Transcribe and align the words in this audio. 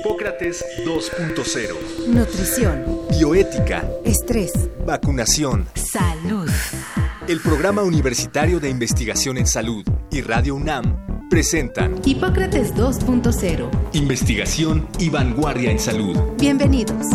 Hipócrates 0.00 0.64
2.0. 0.84 2.06
Nutrición. 2.08 2.84
Bioética. 3.10 3.88
Estrés. 4.04 4.52
Vacunación. 4.84 5.68
Salud. 5.74 6.50
El 7.28 7.40
Programa 7.40 7.82
Universitario 7.82 8.58
de 8.58 8.70
Investigación 8.70 9.38
en 9.38 9.46
Salud 9.46 9.84
y 10.10 10.20
Radio 10.22 10.56
UNAM 10.56 11.28
presentan 11.30 12.00
Hipócrates 12.04 12.74
2.0. 12.74 13.70
Investigación 13.92 14.88
y 14.98 15.10
vanguardia 15.10 15.70
en 15.70 15.78
salud. 15.78 16.16
Bienvenidos. 16.38 17.06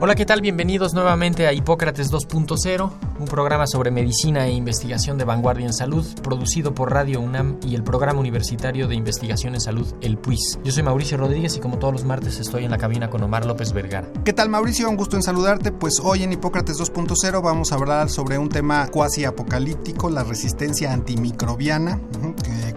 Hola, 0.00 0.14
¿qué 0.14 0.26
tal? 0.26 0.42
Bienvenidos 0.42 0.92
nuevamente 0.92 1.46
a 1.46 1.54
Hipócrates 1.54 2.12
2.0, 2.12 2.92
un 3.24 3.30
programa 3.30 3.66
sobre 3.66 3.90
medicina 3.90 4.46
e 4.46 4.52
investigación 4.52 5.16
de 5.16 5.24
vanguardia 5.24 5.64
en 5.64 5.72
salud, 5.72 6.04
producido 6.22 6.74
por 6.74 6.92
Radio 6.92 7.22
UNAM 7.22 7.58
y 7.66 7.74
el 7.74 7.82
Programa 7.82 8.20
Universitario 8.20 8.86
de 8.86 8.96
Investigación 8.96 9.54
en 9.54 9.62
Salud, 9.62 9.94
el 10.02 10.18
PUIS. 10.18 10.58
Yo 10.62 10.72
soy 10.72 10.82
Mauricio 10.82 11.16
Rodríguez 11.16 11.56
y 11.56 11.60
como 11.60 11.78
todos 11.78 11.94
los 11.94 12.04
martes 12.04 12.38
estoy 12.38 12.66
en 12.66 12.70
la 12.70 12.76
cabina 12.76 13.08
con 13.08 13.22
Omar 13.22 13.46
López 13.46 13.72
Vergara. 13.72 14.12
¿Qué 14.26 14.34
tal 14.34 14.50
Mauricio? 14.50 14.90
Un 14.90 14.96
gusto 14.96 15.16
en 15.16 15.22
saludarte. 15.22 15.72
Pues 15.72 16.00
hoy 16.02 16.22
en 16.22 16.34
Hipócrates 16.34 16.78
2.0 16.78 17.42
vamos 17.42 17.72
a 17.72 17.76
hablar 17.76 18.10
sobre 18.10 18.36
un 18.36 18.50
tema 18.50 18.88
cuasi 18.88 19.24
apocalíptico, 19.24 20.10
la 20.10 20.22
resistencia 20.22 20.92
antimicrobiana, 20.92 21.98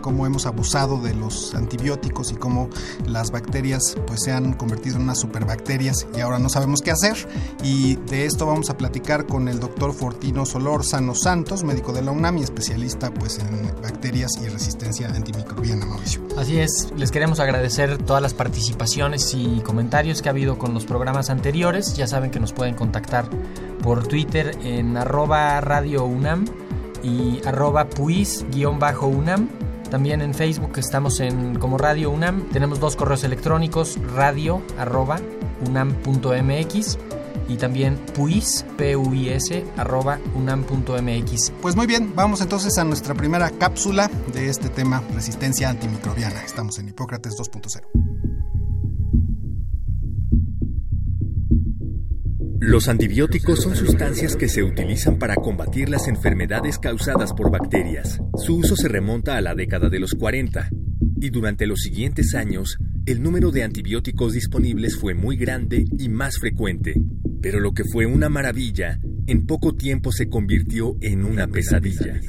cómo 0.08 0.26
hemos 0.26 0.46
abusado 0.46 1.02
de 1.02 1.14
los 1.14 1.54
antibióticos 1.54 2.32
y 2.32 2.36
cómo 2.36 2.70
las 3.06 3.30
bacterias 3.30 3.98
pues 4.08 4.24
se 4.24 4.32
han 4.32 4.54
convertido 4.54 4.96
en 4.96 5.02
unas 5.02 5.20
superbacterias 5.20 6.08
y 6.16 6.22
ahora 6.22 6.40
no 6.40 6.48
sabemos 6.48 6.82
qué 6.82 6.92
hacer. 6.92 7.18
Y 7.62 7.98
de 8.10 8.26
esto 8.26 8.46
vamos 8.46 8.70
a 8.70 8.78
platicar 8.78 9.26
con 9.26 9.50
el 9.50 9.60
doctor 9.60 9.92
Fortino 9.92 10.46
Solórzano 10.46 11.14
Santos, 11.14 11.66
médico 11.66 11.92
de 11.92 12.04
la 12.04 12.12
UNAM 12.12 12.38
y 12.38 12.44
especialista 12.44 13.14
pues 13.14 13.40
en 13.40 13.82
bacterias 13.82 14.32
y 14.42 14.48
resistencia 14.48 15.10
antimicrobiana, 15.10 15.86
Mauricio. 15.86 16.22
Así 16.38 16.58
es, 16.58 16.94
les 16.96 17.12
queremos 17.12 17.42
agradecer 17.42 17.98
todas 17.98 18.22
las 18.22 18.34
participaciones 18.34 19.34
y 19.34 19.60
comentarios 19.60 20.22
que 20.22 20.30
ha 20.30 20.32
habido 20.32 20.58
con 20.58 20.74
los 20.74 20.86
programas 20.86 21.30
anteriores. 21.30 21.96
Ya 21.98 22.08
saben 22.08 22.32
que 22.32 22.40
nos 22.40 22.54
pueden 22.54 22.76
contactar 22.76 23.30
por 23.84 24.08
Twitter 24.08 24.58
en 24.64 24.96
arroba 24.96 25.60
radio 25.60 26.08
y 27.04 27.42
arroba 27.46 27.90
puis-UNAM. 27.90 29.67
También 29.90 30.22
en 30.22 30.34
Facebook 30.34 30.78
estamos 30.78 31.20
en 31.20 31.58
como 31.60 31.78
Radio 31.78 32.12
UNAM. 32.12 32.50
Tenemos 32.50 32.80
dos 32.80 32.96
correos 32.96 33.24
electrónicos, 33.24 33.98
radio 34.14 34.62
arroba 34.78 35.20
unam.mx 35.68 36.98
y 37.48 37.56
también 37.56 37.98
puis, 38.14 38.44
P-U-I-S, 38.78 39.66
arroba 39.78 40.20
unam.mx. 40.36 41.52
Pues 41.62 41.76
muy 41.76 41.88
bien, 41.88 42.14
vamos 42.16 42.42
entonces 42.42 42.78
a 42.78 42.84
nuestra 42.84 43.14
primera 43.14 43.50
cápsula 43.50 44.10
de 44.34 44.50
este 44.50 44.70
tema, 44.70 45.02
resistencia 45.14 45.70
antimicrobiana. 45.70 46.44
Estamos 46.44 46.78
en 46.80 46.90
Hipócrates 46.90 47.38
2.0. 47.38 48.07
Los 52.60 52.88
antibióticos 52.88 53.62
son 53.62 53.76
sustancias 53.76 54.36
que 54.36 54.50
se 54.50 54.64
utilizan 54.64 55.20
para 55.20 55.36
combatir 55.36 55.90
las 55.90 56.08
enfermedades 56.08 56.80
causadas 56.80 57.32
por 57.34 57.52
bacterias. 57.52 58.20
Su 58.36 58.58
uso 58.58 58.76
se 58.76 58.88
remonta 58.88 59.38
a 59.38 59.42
la 59.42 59.54
década 59.54 59.90
de 59.90 60.00
los 60.00 60.14
40 60.14 60.70
y 61.22 61.30
durante 61.30 61.68
los 61.68 61.82
siguientes 61.82 62.34
años 62.34 62.78
el 63.06 63.22
número 63.22 63.52
de 63.52 63.64
antibióticos 63.64 64.34
disponibles 64.34 64.98
fue 64.98 65.14
muy 65.14 65.38
grande 65.38 65.86
y 66.00 66.10
más 66.10 66.40
frecuente. 66.40 66.96
Pero 67.42 67.60
lo 67.60 67.74
que 67.74 67.84
fue 67.84 68.08
una 68.08 68.28
maravilla, 68.28 69.00
en 69.28 69.46
poco 69.46 69.76
tiempo 69.76 70.12
se 70.12 70.30
convirtió 70.30 70.96
en 71.02 71.26
una 71.26 71.48
pesadilla. 71.48 72.20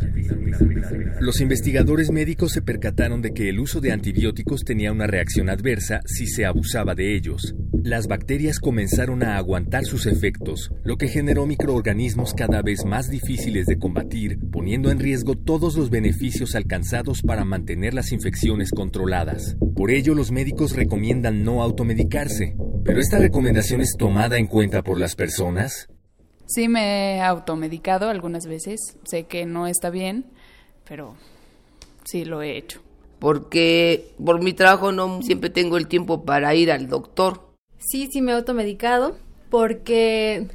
Los 1.21 1.41
investigadores 1.41 2.11
médicos 2.11 2.53
se 2.53 2.63
percataron 2.63 3.23
de 3.23 3.33
que 3.33 3.49
el 3.49 3.61
uso 3.61 3.81
de 3.81 3.93
antibióticos 3.93 4.65
tenía 4.65 4.93
una 4.93 5.07
reacción 5.07 5.49
adversa 5.49 6.01
si 6.07 6.27
se 6.27 6.45
abusaba 6.45 6.95
de 6.95 7.15
ellos. 7.15 7.55
Las 7.85 8.09
bacterias 8.09 8.59
comenzaron 8.59 9.23
a 9.23 9.37
aguantar 9.37 9.85
sus 9.85 10.07
efectos, 10.07 10.73
lo 10.85 10.97
que 10.97 11.09
generó 11.09 11.47
microorganismos 11.47 12.35
cada 12.35 12.63
vez 12.63 12.85
más 12.85 13.09
difíciles 13.09 13.67
de 13.67 13.79
combatir, 13.79 14.39
poniendo 14.51 14.91
en 14.91 14.99
riesgo 14.99 15.37
todos 15.37 15.77
los 15.77 15.91
beneficios 15.91 16.55
alcanzados 16.55 17.23
para 17.23 17.45
mantener 17.45 17.95
las 17.95 18.13
infecciones 18.13 18.71
controladas. 18.71 19.57
Por 19.77 19.91
ello, 19.91 20.15
los 20.15 20.33
médicos 20.33 20.75
recomiendan 20.75 21.45
no 21.45 21.63
automedicarse. 21.63 22.57
¿Pero 22.85 23.01
esta 23.01 23.19
recomendación 23.19 23.81
es 23.81 23.95
tomada 23.99 24.39
en 24.39 24.47
cuenta 24.47 24.83
por 24.83 24.99
las 24.99 25.15
personas? 25.15 25.89
Sí, 26.49 26.67
me 26.67 27.17
he 27.17 27.21
automedicado 27.21 28.09
algunas 28.09 28.47
veces. 28.47 28.97
Sé 29.05 29.25
que 29.25 29.45
no 29.45 29.67
está 29.67 29.91
bien, 29.91 30.25
pero 30.89 31.15
sí 32.05 32.25
lo 32.25 32.41
he 32.41 32.57
hecho. 32.57 32.81
Porque 33.19 34.15
por 34.25 34.43
mi 34.43 34.55
trabajo 34.55 34.91
no 34.91 35.21
siempre 35.23 35.51
tengo 35.51 35.77
el 35.77 35.89
tiempo 35.89 36.25
para 36.25 36.55
ir 36.55 36.73
al 36.73 36.89
doctor. 36.89 37.43
Sí, 37.79 38.09
sí 38.11 38.23
me 38.23 38.33
he 38.33 38.35
automedicado 38.35 39.17
porque 39.51 40.49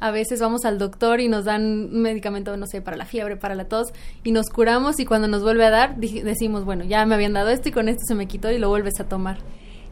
a 0.00 0.10
veces 0.10 0.40
vamos 0.40 0.64
al 0.64 0.78
doctor 0.78 1.20
y 1.20 1.28
nos 1.28 1.44
dan 1.44 1.62
un 1.62 2.02
medicamento, 2.02 2.56
no 2.56 2.66
sé, 2.66 2.82
para 2.82 2.96
la 2.96 3.06
fiebre, 3.06 3.36
para 3.36 3.54
la 3.54 3.66
tos, 3.66 3.92
y 4.24 4.32
nos 4.32 4.48
curamos 4.50 4.98
y 4.98 5.06
cuando 5.06 5.28
nos 5.28 5.42
vuelve 5.42 5.64
a 5.64 5.70
dar 5.70 5.96
decimos, 5.96 6.64
bueno, 6.64 6.84
ya 6.84 7.06
me 7.06 7.14
habían 7.14 7.32
dado 7.32 7.50
esto 7.50 7.68
y 7.68 7.72
con 7.72 7.88
esto 7.88 8.02
se 8.04 8.14
me 8.14 8.26
quitó 8.26 8.50
y 8.50 8.58
lo 8.58 8.68
vuelves 8.68 8.98
a 9.00 9.08
tomar. 9.08 9.38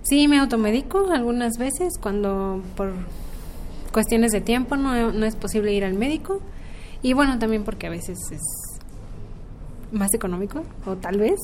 Sí, 0.03 0.26
me 0.28 0.38
automedico 0.38 1.10
algunas 1.10 1.59
veces 1.59 1.94
cuando 1.98 2.62
por 2.76 2.92
cuestiones 3.94 4.32
de 4.32 4.43
tiempo 4.43 4.77
no, 4.77 5.12
no 5.12 5.25
es 5.25 5.37
posible 5.37 5.72
ir 5.72 5.84
al 5.84 5.94
médico. 5.94 6.41
Y 7.00 7.15
bueno, 7.15 7.38
también 7.38 7.65
porque 7.65 7.87
a 7.87 7.91
veces 7.91 8.19
es 8.31 8.43
más 9.93 10.12
económico 10.12 10.65
o 10.84 10.97
tal 10.97 11.19
vez 11.19 11.38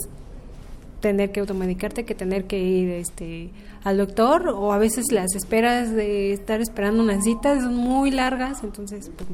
tener 1.01 1.33
que 1.33 1.41
automedicarte 1.41 2.05
que 2.05 2.15
tener 2.15 2.45
que 2.45 2.59
ir 2.59 2.91
este 2.91 3.51
al 3.85 3.97
doctor 3.97 4.49
o 4.49 4.73
a 4.73 4.79
veces 4.79 5.13
las 5.13 5.35
esperas 5.35 5.93
de 5.93 6.33
estar 6.33 6.61
esperando 6.61 7.03
unas 7.03 7.25
citas 7.25 7.63
son 7.63 7.77
muy 7.77 8.11
largas, 8.11 8.63
entonces 8.63 9.11
pues, 9.17 9.29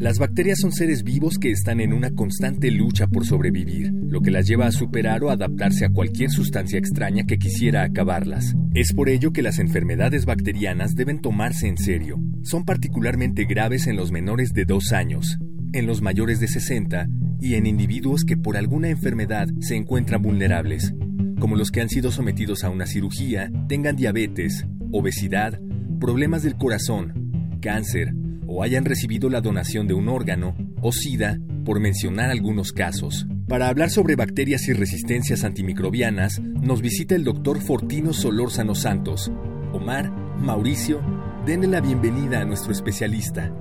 Las 0.00 0.18
bacterias 0.18 0.60
son 0.62 0.72
seres 0.72 1.02
vivos 1.02 1.36
que 1.36 1.50
están 1.50 1.78
en 1.78 1.92
una 1.92 2.10
constante 2.12 2.70
lucha 2.70 3.06
por 3.06 3.26
sobrevivir, 3.26 3.92
lo 3.92 4.22
que 4.22 4.30
las 4.30 4.48
lleva 4.48 4.66
a 4.66 4.72
superar 4.72 5.22
o 5.22 5.28
adaptarse 5.28 5.84
a 5.84 5.90
cualquier 5.90 6.30
sustancia 6.30 6.78
extraña 6.78 7.24
que 7.24 7.38
quisiera 7.38 7.82
acabarlas. 7.82 8.54
Es 8.72 8.94
por 8.94 9.10
ello 9.10 9.30
que 9.30 9.42
las 9.42 9.58
enfermedades 9.58 10.24
bacterianas 10.24 10.94
deben 10.94 11.20
tomarse 11.20 11.68
en 11.68 11.76
serio. 11.76 12.18
Son 12.44 12.64
particularmente 12.64 13.44
graves 13.44 13.88
en 13.88 13.96
los 13.96 14.10
menores 14.10 14.54
de 14.54 14.64
2 14.64 14.92
años, 14.92 15.38
en 15.74 15.86
los 15.86 16.00
mayores 16.00 16.40
de 16.40 16.48
60 16.48 17.06
y 17.38 17.56
en 17.56 17.66
individuos 17.66 18.24
que 18.24 18.38
por 18.38 18.56
alguna 18.56 18.88
enfermedad 18.88 19.48
se 19.60 19.76
encuentran 19.76 20.22
vulnerables, 20.22 20.94
como 21.38 21.56
los 21.56 21.70
que 21.70 21.82
han 21.82 21.90
sido 21.90 22.10
sometidos 22.10 22.64
a 22.64 22.70
una 22.70 22.86
cirugía, 22.86 23.52
tengan 23.68 23.96
diabetes, 23.96 24.64
obesidad, 24.92 25.60
problemas 26.00 26.42
del 26.42 26.56
corazón, 26.56 27.58
cáncer, 27.60 28.14
o 28.52 28.64
hayan 28.64 28.84
recibido 28.84 29.30
la 29.30 29.40
donación 29.40 29.86
de 29.86 29.94
un 29.94 30.08
órgano 30.08 30.56
o 30.82 30.90
SIDA, 30.90 31.38
por 31.64 31.78
mencionar 31.78 32.30
algunos 32.30 32.72
casos. 32.72 33.26
Para 33.46 33.68
hablar 33.68 33.90
sobre 33.90 34.16
bacterias 34.16 34.66
y 34.66 34.72
resistencias 34.72 35.44
antimicrobianas, 35.44 36.40
nos 36.40 36.82
visita 36.82 37.14
el 37.14 37.22
doctor 37.22 37.60
Fortino 37.60 38.12
Solórzano 38.12 38.74
Santos. 38.74 39.30
Omar, 39.72 40.10
Mauricio, 40.38 41.00
denle 41.46 41.68
la 41.68 41.80
bienvenida 41.80 42.40
a 42.40 42.44
nuestro 42.44 42.72
especialista. 42.72 43.54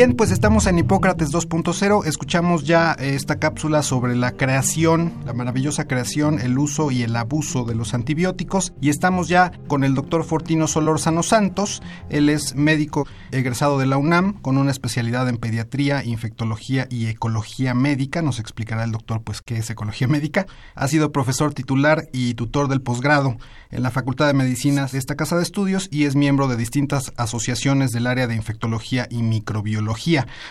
Bien, 0.00 0.14
pues 0.14 0.30
estamos 0.30 0.66
en 0.66 0.78
Hipócrates 0.78 1.30
2.0. 1.30 2.06
Escuchamos 2.06 2.64
ya 2.64 2.92
esta 2.92 3.38
cápsula 3.38 3.82
sobre 3.82 4.16
la 4.16 4.32
creación, 4.32 5.12
la 5.26 5.34
maravillosa 5.34 5.86
creación, 5.86 6.40
el 6.40 6.58
uso 6.58 6.90
y 6.90 7.02
el 7.02 7.14
abuso 7.14 7.64
de 7.64 7.74
los 7.74 7.92
antibióticos. 7.92 8.72
Y 8.80 8.88
estamos 8.88 9.28
ya 9.28 9.52
con 9.66 9.84
el 9.84 9.94
doctor 9.94 10.24
Fortino 10.24 10.68
Solórzano 10.68 11.22
Santos. 11.22 11.82
Él 12.08 12.30
es 12.30 12.54
médico 12.54 13.06
egresado 13.30 13.78
de 13.78 13.84
la 13.84 13.98
UNAM 13.98 14.40
con 14.40 14.56
una 14.56 14.70
especialidad 14.70 15.28
en 15.28 15.36
pediatría, 15.36 16.02
infectología 16.02 16.86
y 16.88 17.08
ecología 17.08 17.74
médica. 17.74 18.22
Nos 18.22 18.38
explicará 18.38 18.84
el 18.84 18.92
doctor 18.92 19.20
pues 19.20 19.42
qué 19.42 19.58
es 19.58 19.68
ecología 19.68 20.08
médica. 20.08 20.46
Ha 20.76 20.88
sido 20.88 21.12
profesor 21.12 21.52
titular 21.52 22.08
y 22.10 22.32
tutor 22.32 22.68
del 22.68 22.80
posgrado 22.80 23.36
en 23.70 23.82
la 23.82 23.90
Facultad 23.90 24.28
de 24.28 24.32
Medicina 24.32 24.86
de 24.86 24.96
esta 24.96 25.14
casa 25.14 25.36
de 25.36 25.42
estudios 25.42 25.88
y 25.92 26.04
es 26.04 26.16
miembro 26.16 26.48
de 26.48 26.56
distintas 26.56 27.12
asociaciones 27.18 27.92
del 27.92 28.06
área 28.06 28.26
de 28.26 28.34
infectología 28.34 29.06
y 29.10 29.22
microbiología 29.22 29.89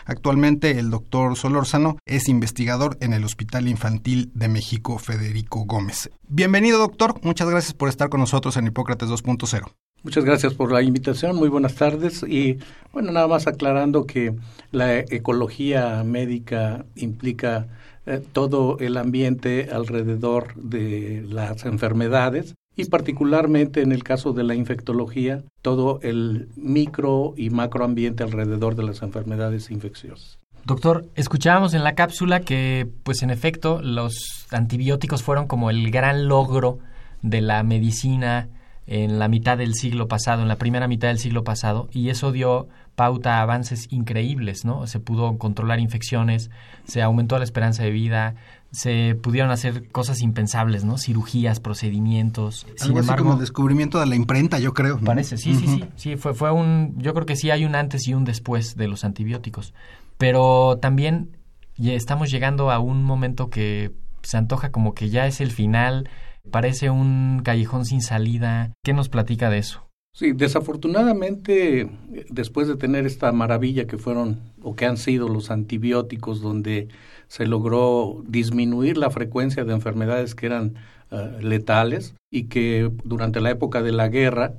Actualmente 0.05 0.79
el 0.79 0.89
doctor 0.89 1.35
Solórzano 1.35 1.97
es 2.05 2.27
investigador 2.27 2.97
en 2.99 3.13
el 3.13 3.23
Hospital 3.23 3.67
Infantil 3.67 4.31
de 4.33 4.47
México 4.47 4.97
Federico 4.97 5.65
Gómez. 5.65 6.09
Bienvenido 6.27 6.77
doctor, 6.77 7.15
muchas 7.23 7.49
gracias 7.49 7.73
por 7.73 7.89
estar 7.89 8.09
con 8.09 8.19
nosotros 8.19 8.57
en 8.57 8.67
Hipócrates 8.67 9.09
2.0. 9.09 9.71
Muchas 10.03 10.23
gracias 10.23 10.53
por 10.53 10.71
la 10.71 10.81
invitación, 10.81 11.35
muy 11.35 11.49
buenas 11.49 11.75
tardes. 11.75 12.23
Y 12.23 12.57
bueno, 12.93 13.11
nada 13.11 13.27
más 13.27 13.47
aclarando 13.47 14.05
que 14.05 14.33
la 14.71 14.99
ecología 14.99 16.03
médica 16.03 16.85
implica 16.95 17.67
eh, 18.05 18.21
todo 18.31 18.77
el 18.79 18.97
ambiente 18.97 19.69
alrededor 19.71 20.53
de 20.55 21.25
las 21.29 21.65
enfermedades 21.65 22.55
y 22.79 22.85
particularmente 22.85 23.81
en 23.81 23.91
el 23.91 24.03
caso 24.03 24.31
de 24.31 24.43
la 24.43 24.55
infectología, 24.55 25.43
todo 25.61 25.99
el 26.01 26.47
micro 26.55 27.33
y 27.35 27.49
macroambiente 27.49 28.23
alrededor 28.23 28.75
de 28.75 28.83
las 28.83 29.01
enfermedades 29.01 29.69
infecciosas. 29.69 30.39
Doctor, 30.63 31.05
escuchábamos 31.15 31.73
en 31.73 31.83
la 31.83 31.95
cápsula 31.95 32.39
que, 32.39 32.87
pues 33.03 33.21
en 33.21 33.31
efecto, 33.31 33.81
los 33.81 34.47
antibióticos 34.51 35.23
fueron 35.23 35.47
como 35.47 35.69
el 35.69 35.91
gran 35.91 36.27
logro 36.27 36.79
de 37.21 37.41
la 37.41 37.63
medicina 37.63 38.47
en 38.87 39.19
la 39.19 39.27
mitad 39.27 39.57
del 39.57 39.75
siglo 39.75 40.07
pasado, 40.07 40.41
en 40.41 40.47
la 40.47 40.57
primera 40.57 40.87
mitad 40.87 41.09
del 41.09 41.19
siglo 41.19 41.43
pasado, 41.43 41.89
y 41.91 42.09
eso 42.09 42.31
dio 42.31 42.69
pauta 42.95 43.37
a 43.37 43.41
avances 43.41 43.87
increíbles, 43.91 44.65
¿no? 44.65 44.87
Se 44.87 44.99
pudo 44.99 45.37
controlar 45.37 45.79
infecciones, 45.79 46.49
se 46.85 47.01
aumentó 47.01 47.37
la 47.37 47.43
esperanza 47.43 47.83
de 47.83 47.91
vida, 47.91 48.35
se 48.71 49.15
pudieron 49.15 49.51
hacer 49.51 49.89
cosas 49.89 50.21
impensables, 50.21 50.83
¿no? 50.83 50.97
Cirugías, 50.97 51.59
procedimientos. 51.59 52.67
Algo 52.81 52.99
así 52.99 53.13
como 53.15 53.33
el 53.33 53.39
descubrimiento 53.39 53.99
de 53.99 54.05
la 54.05 54.15
imprenta, 54.15 54.59
yo 54.59 54.73
creo. 54.73 54.99
Parece, 54.99 55.37
sí, 55.37 55.55
sí, 55.55 55.67
sí, 55.67 55.83
sí, 55.95 56.15
fue, 56.17 56.33
fue 56.33 56.51
un, 56.51 56.95
yo 56.97 57.13
creo 57.13 57.25
que 57.25 57.35
sí 57.35 57.51
hay 57.51 57.65
un 57.65 57.75
antes 57.75 58.07
y 58.07 58.13
un 58.13 58.25
después 58.25 58.75
de 58.75 58.87
los 58.87 59.03
antibióticos, 59.03 59.73
pero 60.17 60.77
también 60.81 61.37
estamos 61.77 62.29
llegando 62.29 62.71
a 62.71 62.79
un 62.79 63.03
momento 63.03 63.49
que 63.49 63.91
se 64.21 64.37
antoja 64.37 64.71
como 64.71 64.93
que 64.93 65.09
ya 65.09 65.27
es 65.27 65.41
el 65.41 65.51
final, 65.51 66.09
Parece 66.51 66.89
un 66.89 67.41
callejón 67.43 67.85
sin 67.85 68.01
salida. 68.01 68.73
¿Qué 68.83 68.93
nos 68.93 69.09
platica 69.09 69.49
de 69.49 69.59
eso? 69.59 69.87
Sí, 70.13 70.31
desafortunadamente, 70.33 71.89
después 72.29 72.67
de 72.67 72.75
tener 72.75 73.05
esta 73.05 73.31
maravilla 73.31 73.85
que 73.85 73.97
fueron 73.97 74.39
o 74.61 74.75
que 74.75 74.85
han 74.85 74.97
sido 74.97 75.27
los 75.27 75.51
antibióticos, 75.51 76.41
donde 76.41 76.89
se 77.29 77.45
logró 77.45 78.21
disminuir 78.27 78.97
la 78.97 79.09
frecuencia 79.09 79.63
de 79.63 79.73
enfermedades 79.73 80.35
que 80.35 80.47
eran 80.47 80.75
eh, 81.11 81.39
letales 81.41 82.15
y 82.29 82.43
que 82.43 82.91
durante 83.03 83.39
la 83.39 83.51
época 83.51 83.81
de 83.81 83.93
la 83.93 84.09
guerra 84.09 84.55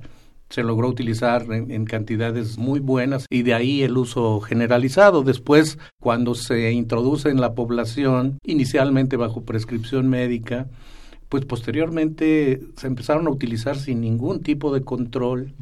se 0.49 0.63
logró 0.63 0.89
utilizar 0.89 1.43
en, 1.43 1.71
en, 1.71 1.85
cantidades 1.85 2.57
muy 2.57 2.79
buenas 2.79 3.25
y 3.29 3.43
de 3.43 3.53
ahí 3.53 3.83
el 3.83 3.97
uso 3.97 4.41
generalizado. 4.41 5.23
Después, 5.23 5.77
cuando 6.01 6.35
se 6.35 6.71
introduce 6.71 7.29
en 7.29 7.39
la 7.39 7.53
población, 7.53 8.37
inicialmente 8.43 9.15
bajo 9.15 9.43
prescripción 9.43 10.09
médica, 10.09 10.67
pues 11.31 11.45
posteriormente 11.45 12.59
se 12.75 12.87
empezaron 12.87 13.25
a 13.25 13.29
utilizar 13.29 13.77
sin 13.77 14.01
ningún 14.01 14.41
tipo 14.41 14.73
de 14.73 14.81
control. 14.81 15.53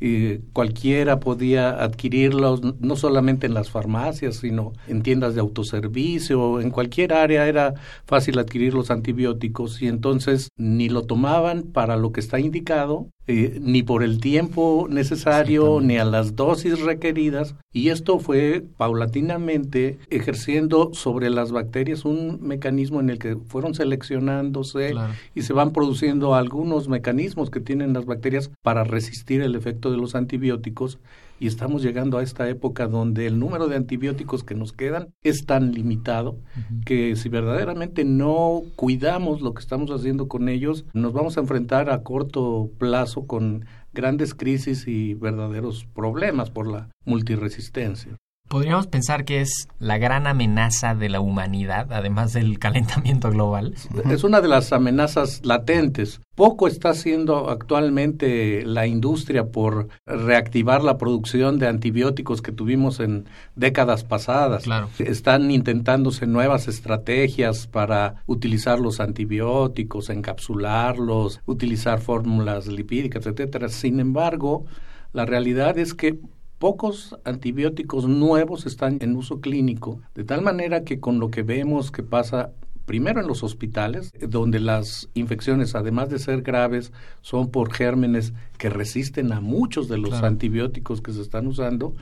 y 0.00 0.38
cualquiera 0.54 1.20
podía 1.20 1.84
adquirirlos, 1.84 2.62
no 2.80 2.96
solamente 2.96 3.46
en 3.46 3.52
las 3.52 3.68
farmacias, 3.68 4.36
sino 4.36 4.72
en 4.88 5.02
tiendas 5.02 5.34
de 5.34 5.42
autoservicio, 5.42 6.58
en 6.62 6.70
cualquier 6.70 7.12
área 7.12 7.46
era 7.46 7.74
fácil 8.06 8.38
adquirir 8.38 8.72
los 8.72 8.90
antibióticos 8.90 9.82
y 9.82 9.88
entonces 9.88 10.48
ni 10.56 10.88
lo 10.88 11.02
tomaban 11.02 11.64
para 11.64 11.98
lo 11.98 12.12
que 12.12 12.20
está 12.20 12.40
indicado, 12.40 13.10
eh, 13.30 13.60
ni 13.62 13.84
por 13.84 14.02
el 14.02 14.18
tiempo 14.18 14.88
necesario, 14.90 15.80
ni 15.80 15.98
a 15.98 16.04
las 16.04 16.34
dosis 16.34 16.80
requeridas. 16.80 17.54
Y 17.72 17.90
esto 17.90 18.18
fue 18.18 18.64
paulatinamente 18.76 19.98
ejerciendo 20.10 20.90
sobre 20.94 21.30
las 21.30 21.52
bacterias 21.52 22.04
un 22.04 22.40
mecanismo 22.42 22.98
en 22.98 23.08
el 23.08 23.20
que 23.20 23.36
fueron 23.36 23.74
seleccionándose 23.74 24.94
y 25.34 25.42
se 25.42 25.52
van 25.52 25.72
produciendo 25.72 26.34
algunos 26.34 26.88
mecanismos 26.88 27.50
que 27.50 27.60
tienen 27.60 27.92
las 27.92 28.04
bacterias 28.04 28.50
para 28.62 28.82
resistir 28.82 29.42
el 29.42 29.54
efecto 29.54 29.92
de 29.92 29.98
los 29.98 30.16
antibióticos 30.16 30.98
y 31.40 31.46
estamos 31.46 31.82
llegando 31.82 32.18
a 32.18 32.22
esta 32.22 32.48
época 32.48 32.86
donde 32.86 33.26
el 33.26 33.38
número 33.38 33.66
de 33.66 33.76
antibióticos 33.76 34.44
que 34.44 34.54
nos 34.54 34.72
quedan 34.72 35.08
es 35.22 35.46
tan 35.46 35.72
limitado 35.72 36.38
que 36.84 37.16
si 37.16 37.28
verdaderamente 37.30 38.04
no 38.04 38.62
cuidamos 38.76 39.40
lo 39.40 39.54
que 39.54 39.60
estamos 39.60 39.90
haciendo 39.90 40.28
con 40.28 40.48
ellos, 40.48 40.84
nos 40.92 41.14
vamos 41.14 41.38
a 41.38 41.40
enfrentar 41.40 41.90
a 41.90 42.02
corto 42.02 42.70
plazo 42.78 43.26
con 43.26 43.64
grandes 43.92 44.34
crisis 44.34 44.86
y 44.86 45.14
verdaderos 45.14 45.86
problemas 45.86 46.50
por 46.50 46.70
la 46.70 46.90
multiresistencia. 47.06 48.16
Podríamos 48.50 48.88
pensar 48.88 49.24
que 49.24 49.42
es 49.42 49.68
la 49.78 49.96
gran 49.98 50.26
amenaza 50.26 50.96
de 50.96 51.08
la 51.08 51.20
humanidad, 51.20 51.92
además 51.92 52.32
del 52.32 52.58
calentamiento 52.58 53.30
global. 53.30 53.74
Es 54.10 54.24
una 54.24 54.40
de 54.40 54.48
las 54.48 54.72
amenazas 54.72 55.40
latentes. 55.44 56.20
Poco 56.34 56.66
está 56.66 56.88
haciendo 56.88 57.48
actualmente 57.48 58.64
la 58.64 58.88
industria 58.88 59.52
por 59.52 59.86
reactivar 60.04 60.82
la 60.82 60.98
producción 60.98 61.60
de 61.60 61.68
antibióticos 61.68 62.42
que 62.42 62.50
tuvimos 62.50 62.98
en 62.98 63.26
décadas 63.54 64.02
pasadas. 64.02 64.64
Claro. 64.64 64.88
Están 64.98 65.52
intentándose 65.52 66.26
nuevas 66.26 66.66
estrategias 66.66 67.68
para 67.68 68.24
utilizar 68.26 68.80
los 68.80 68.98
antibióticos, 68.98 70.10
encapsularlos, 70.10 71.40
utilizar 71.46 72.00
fórmulas 72.00 72.66
lipídicas, 72.66 73.24
etcétera. 73.26 73.68
Sin 73.68 74.00
embargo, 74.00 74.64
la 75.12 75.24
realidad 75.24 75.78
es 75.78 75.94
que 75.94 76.18
pocos 76.60 77.16
antibióticos 77.24 78.06
nuevos 78.06 78.66
están 78.66 78.98
en 79.00 79.16
uso 79.16 79.40
clínico, 79.40 80.02
de 80.14 80.24
tal 80.24 80.42
manera 80.42 80.84
que 80.84 81.00
con 81.00 81.18
lo 81.18 81.30
que 81.30 81.42
vemos 81.42 81.90
que 81.90 82.02
pasa 82.02 82.52
primero 82.84 83.18
en 83.18 83.26
los 83.26 83.42
hospitales, 83.42 84.12
donde 84.28 84.60
las 84.60 85.08
infecciones, 85.14 85.74
además 85.74 86.10
de 86.10 86.18
ser 86.18 86.42
graves, 86.42 86.92
son 87.22 87.50
por 87.50 87.72
gérmenes 87.72 88.34
que 88.58 88.68
resisten 88.68 89.32
a 89.32 89.40
muchos 89.40 89.88
de 89.88 89.96
los 89.96 90.22
antibióticos 90.22 91.00
que 91.00 91.14
se 91.14 91.22
están 91.22 91.46
usando, 91.46 91.94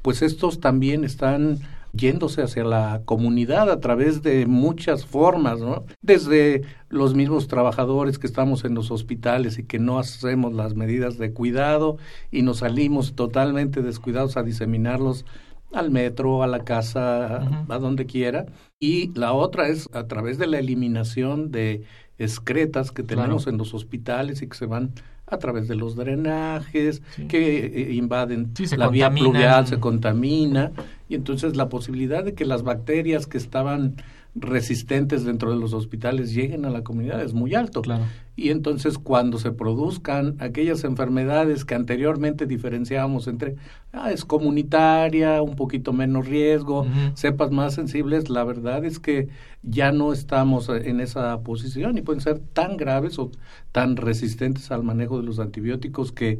pues 0.00 0.22
estos 0.22 0.60
también 0.60 1.04
están 1.04 1.58
yéndose 1.96 2.42
hacia 2.42 2.64
la 2.64 3.02
comunidad 3.04 3.70
a 3.70 3.80
través 3.80 4.22
de 4.22 4.46
muchas 4.46 5.06
formas, 5.06 5.60
¿no? 5.60 5.84
Desde 6.02 6.62
los 6.88 7.14
mismos 7.14 7.48
trabajadores 7.48 8.18
que 8.18 8.26
estamos 8.26 8.64
en 8.64 8.74
los 8.74 8.90
hospitales 8.90 9.58
y 9.58 9.64
que 9.64 9.78
no 9.78 9.98
hacemos 9.98 10.52
las 10.52 10.74
medidas 10.74 11.18
de 11.18 11.32
cuidado 11.32 11.98
y 12.30 12.42
nos 12.42 12.58
salimos 12.58 13.14
totalmente 13.14 13.82
descuidados 13.82 14.36
a 14.36 14.42
diseminarlos 14.42 15.24
al 15.72 15.90
metro, 15.90 16.42
a 16.42 16.46
la 16.46 16.64
casa, 16.64 17.64
a 17.68 17.78
donde 17.78 18.06
quiera. 18.06 18.46
Y 18.78 19.12
la 19.18 19.32
otra 19.32 19.68
es 19.68 19.88
a 19.92 20.06
través 20.06 20.38
de 20.38 20.46
la 20.46 20.58
eliminación 20.58 21.50
de 21.50 21.82
excretas 22.18 22.92
que 22.92 23.02
tenemos 23.02 23.46
en 23.46 23.58
los 23.58 23.74
hospitales 23.74 24.42
y 24.42 24.48
que 24.48 24.56
se 24.56 24.66
van 24.66 24.92
a 25.26 25.38
través 25.38 25.66
de 25.68 25.74
los 25.74 25.96
drenajes 25.96 27.02
que 27.28 27.66
eh, 27.66 27.92
invaden 27.94 28.52
la 28.76 28.88
vía 28.88 29.10
pluvial, 29.10 29.66
se 29.66 29.80
contamina 29.80 30.72
y 31.08 31.14
entonces 31.14 31.56
la 31.56 31.68
posibilidad 31.68 32.24
de 32.24 32.34
que 32.34 32.44
las 32.44 32.62
bacterias 32.62 33.26
que 33.26 33.38
estaban 33.38 33.96
resistentes 34.34 35.24
dentro 35.24 35.50
de 35.50 35.56
los 35.58 35.72
hospitales 35.72 36.32
lleguen 36.32 36.64
a 36.64 36.70
la 36.70 36.84
comunidad 36.84 37.22
es 37.22 37.32
muy 37.32 37.54
alto. 37.54 37.82
Claro. 37.82 38.04
Y 38.36 38.50
entonces 38.50 38.98
cuando 38.98 39.38
se 39.38 39.50
produzcan 39.50 40.36
aquellas 40.40 40.84
enfermedades 40.84 41.64
que 41.64 41.74
anteriormente 41.74 42.46
diferenciábamos 42.46 43.28
entre, 43.28 43.56
ah, 43.92 44.12
es 44.12 44.26
comunitaria, 44.26 45.40
un 45.40 45.56
poquito 45.56 45.94
menos 45.94 46.26
riesgo, 46.26 46.86
cepas 47.14 47.50
más 47.50 47.72
sensibles, 47.74 48.28
la 48.28 48.44
verdad 48.44 48.84
es 48.84 48.98
que 48.98 49.28
ya 49.62 49.90
no 49.90 50.12
estamos 50.12 50.68
en 50.68 51.00
esa 51.00 51.40
posición 51.40 51.96
y 51.96 52.02
pueden 52.02 52.20
ser 52.20 52.38
tan 52.38 52.76
graves 52.76 53.18
o 53.18 53.32
tan 53.72 53.96
resistentes 53.96 54.70
al 54.70 54.84
manejo 54.84 55.18
de 55.18 55.24
los 55.24 55.38
antibióticos 55.38 56.12
que 56.12 56.38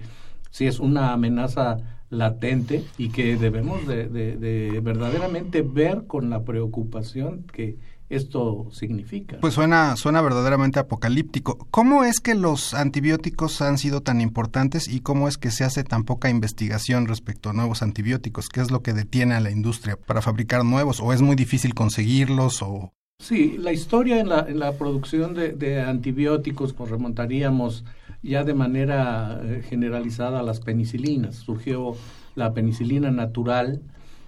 sí 0.50 0.66
es 0.66 0.80
una 0.80 1.14
amenaza 1.14 1.78
latente 2.10 2.84
y 2.98 3.08
que 3.08 3.36
debemos 3.36 3.86
de, 3.86 4.80
verdaderamente 4.82 5.62
ver 5.62 6.04
con 6.06 6.30
la 6.30 6.44
preocupación 6.44 7.44
que 7.52 7.76
esto 8.08 8.68
significa. 8.70 9.38
Pues 9.40 9.54
suena, 9.54 9.96
suena 9.96 10.22
verdaderamente 10.22 10.78
apocalíptico. 10.78 11.66
¿Cómo 11.70 12.04
es 12.04 12.20
que 12.20 12.34
los 12.34 12.74
antibióticos 12.74 13.60
han 13.60 13.78
sido 13.78 14.00
tan 14.00 14.20
importantes 14.20 14.88
y 14.88 15.00
cómo 15.00 15.28
es 15.28 15.38
que 15.38 15.50
se 15.50 15.64
hace 15.64 15.82
tan 15.84 16.04
poca 16.04 16.30
investigación 16.30 17.06
respecto 17.06 17.50
a 17.50 17.52
nuevos 17.52 17.82
antibióticos? 17.82 18.48
¿Qué 18.48 18.60
es 18.60 18.70
lo 18.70 18.82
que 18.82 18.92
detiene 18.92 19.34
a 19.34 19.40
la 19.40 19.50
industria 19.50 19.96
para 19.96 20.22
fabricar 20.22 20.64
nuevos? 20.64 21.00
¿O 21.00 21.12
es 21.12 21.22
muy 21.22 21.36
difícil 21.36 21.74
conseguirlos? 21.74 22.62
O... 22.62 22.92
Sí, 23.18 23.56
la 23.58 23.72
historia 23.72 24.20
en 24.20 24.28
la, 24.28 24.46
en 24.48 24.58
la 24.58 24.72
producción 24.72 25.34
de, 25.34 25.52
de 25.52 25.82
antibióticos 25.82 26.78
nos 26.78 26.90
remontaríamos 26.90 27.84
ya 28.22 28.44
de 28.44 28.54
manera 28.54 29.40
eh, 29.42 29.62
generalizada 29.68 30.42
las 30.42 30.60
penicilinas. 30.60 31.36
Surgió 31.36 31.96
la 32.34 32.52
penicilina 32.54 33.10
natural 33.10 33.82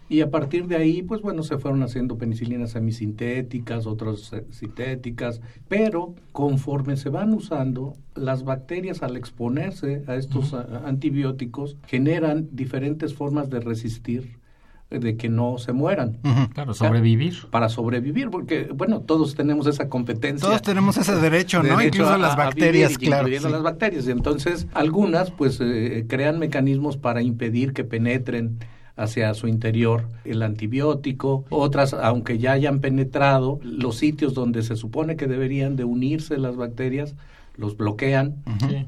y 0.08 0.22
a 0.22 0.30
partir 0.30 0.66
de 0.66 0.76
ahí, 0.76 1.02
pues 1.02 1.20
bueno, 1.20 1.42
se 1.42 1.58
fueron 1.58 1.82
haciendo 1.82 2.16
penicilinas 2.16 2.70
semisintéticas, 2.70 3.86
otras 3.86 4.32
eh, 4.32 4.46
sintéticas, 4.50 5.40
pero 5.68 6.14
conforme 6.32 6.96
se 6.96 7.10
van 7.10 7.34
usando, 7.34 7.94
las 8.14 8.42
bacterias 8.42 9.02
al 9.02 9.16
exponerse 9.16 10.02
a 10.06 10.16
estos 10.16 10.54
antibióticos 10.54 11.76
generan 11.86 12.48
diferentes 12.52 13.14
formas 13.14 13.50
de 13.50 13.60
resistir 13.60 14.38
de 14.90 15.16
que 15.16 15.28
no 15.28 15.58
se 15.58 15.72
mueran. 15.72 16.18
Claro, 16.54 16.72
sobrevivir. 16.72 17.34
Para 17.50 17.68
sobrevivir, 17.68 18.30
porque, 18.30 18.70
bueno, 18.74 19.00
todos 19.00 19.34
tenemos 19.34 19.66
esa 19.66 19.88
competencia. 19.88 20.48
Todos 20.48 20.62
tenemos 20.62 20.96
ese 20.96 21.14
derecho, 21.20 21.62
¿no? 21.62 21.82
incluso 21.82 22.16
las 22.16 22.36
bacterias, 22.36 22.96
claro. 22.96 23.28
Incluyendo 23.28 23.50
las 23.50 23.62
bacterias. 23.62 24.06
Y 24.08 24.10
entonces, 24.10 24.66
algunas, 24.72 25.30
pues, 25.30 25.58
eh, 25.60 26.06
crean 26.08 26.38
mecanismos 26.38 26.96
para 26.96 27.20
impedir 27.20 27.74
que 27.74 27.84
penetren 27.84 28.58
hacia 28.98 29.32
su 29.34 29.48
interior 29.48 30.04
el 30.24 30.42
antibiótico, 30.42 31.44
otras, 31.48 31.94
aunque 31.94 32.38
ya 32.38 32.52
hayan 32.52 32.80
penetrado 32.80 33.60
los 33.62 33.96
sitios 33.96 34.34
donde 34.34 34.62
se 34.62 34.76
supone 34.76 35.16
que 35.16 35.26
deberían 35.26 35.76
de 35.76 35.84
unirse 35.84 36.36
las 36.36 36.56
bacterias, 36.56 37.14
los 37.58 37.76
bloquean 37.76 38.36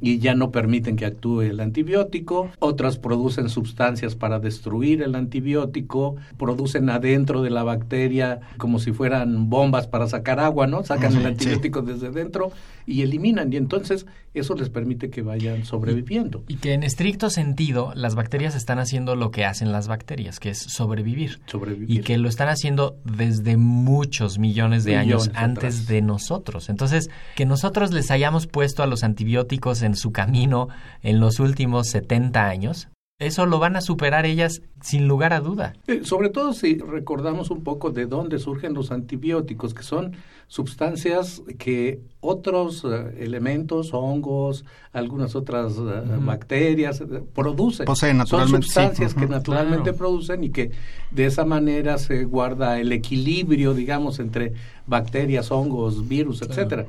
y 0.00 0.20
ya 0.20 0.34
no 0.36 0.52
permiten 0.52 0.94
que 0.94 1.04
actúe 1.04 1.42
el 1.42 1.58
antibiótico. 1.58 2.50
Otras 2.60 2.98
producen 2.98 3.48
sustancias 3.48 4.14
para 4.14 4.38
destruir 4.38 5.02
el 5.02 5.16
antibiótico, 5.16 6.14
producen 6.38 6.88
adentro 6.88 7.42
de 7.42 7.50
la 7.50 7.64
bacteria 7.64 8.40
como 8.58 8.78
si 8.78 8.92
fueran 8.92 9.50
bombas 9.50 9.88
para 9.88 10.06
sacar 10.06 10.38
agua, 10.38 10.68
¿no? 10.68 10.84
Sacan 10.84 11.12
el 11.14 11.22
sí. 11.22 11.26
antibiótico 11.26 11.82
desde 11.82 12.10
dentro 12.10 12.52
y 12.86 13.02
eliminan 13.02 13.52
y 13.52 13.56
entonces 13.56 14.06
eso 14.32 14.54
les 14.54 14.70
permite 14.70 15.10
que 15.10 15.22
vayan 15.22 15.64
sobreviviendo. 15.64 16.44
Y 16.48 16.56
que 16.56 16.72
en 16.72 16.82
estricto 16.82 17.30
sentido 17.30 17.92
las 17.94 18.14
bacterias 18.14 18.54
están 18.54 18.78
haciendo 18.78 19.16
lo 19.16 19.30
que 19.30 19.44
hacen 19.44 19.72
las 19.72 19.88
bacterias, 19.88 20.38
que 20.38 20.50
es 20.50 20.58
sobrevivir. 20.58 21.40
Sobrevivir. 21.46 21.98
Y 21.98 22.02
que 22.02 22.16
lo 22.16 22.28
están 22.28 22.48
haciendo 22.48 22.96
desde 23.04 23.56
muchos 23.56 24.38
millones 24.38 24.84
de 24.84 24.92
Millones 24.92 25.28
años 25.28 25.30
antes 25.34 25.74
atrás. 25.74 25.86
de 25.88 26.02
nosotros. 26.02 26.68
Entonces, 26.68 27.10
que 27.34 27.46
nosotros 27.46 27.92
les 27.92 28.10
hayamos 28.10 28.46
puesto 28.46 28.82
a 28.82 28.86
los 28.86 29.02
antibióticos 29.02 29.82
en 29.82 29.96
su 29.96 30.12
camino 30.12 30.68
en 31.02 31.20
los 31.20 31.40
últimos 31.40 31.88
70 31.88 32.46
años, 32.46 32.88
eso 33.20 33.46
lo 33.46 33.58
van 33.60 33.76
a 33.76 33.80
superar 33.80 34.26
ellas 34.26 34.62
sin 34.82 35.06
lugar 35.06 35.32
a 35.32 35.40
duda. 35.40 35.74
Eh, 35.86 36.00
Sobre 36.04 36.30
todo 36.30 36.52
si 36.52 36.76
recordamos 36.78 37.50
un 37.50 37.62
poco 37.62 37.90
de 37.90 38.06
dónde 38.06 38.38
surgen 38.38 38.74
los 38.74 38.90
antibióticos, 38.90 39.72
que 39.74 39.82
son 39.84 40.16
sustancias 40.48 41.42
que 41.58 42.00
otros 42.20 42.84
eh, 42.84 43.14
elementos, 43.20 43.90
hongos, 43.94 44.64
algunas 44.92 45.34
otras 45.36 45.74
eh, 45.78 46.02
bacterias 46.20 47.00
eh, 47.00 47.22
producen. 47.34 47.86
Poseen 47.86 48.16
naturalmente, 48.18 48.52
Son 48.52 48.62
sustancias 48.62 49.12
sí. 49.12 49.18
que 49.20 49.26
naturalmente 49.26 49.82
Claro. 49.90 49.98
producen 49.98 50.42
y 50.44 50.50
que 50.50 50.72
de 51.12 51.26
esa 51.26 51.44
manera 51.44 51.98
se 51.98 52.24
guarda 52.24 52.80
el 52.80 52.90
equilibrio, 52.92 53.74
digamos, 53.74 54.18
entre 54.18 54.54
bacterias, 54.86 55.50
hongos, 55.50 56.08
virus, 56.08 56.42
etcétera. 56.42 56.86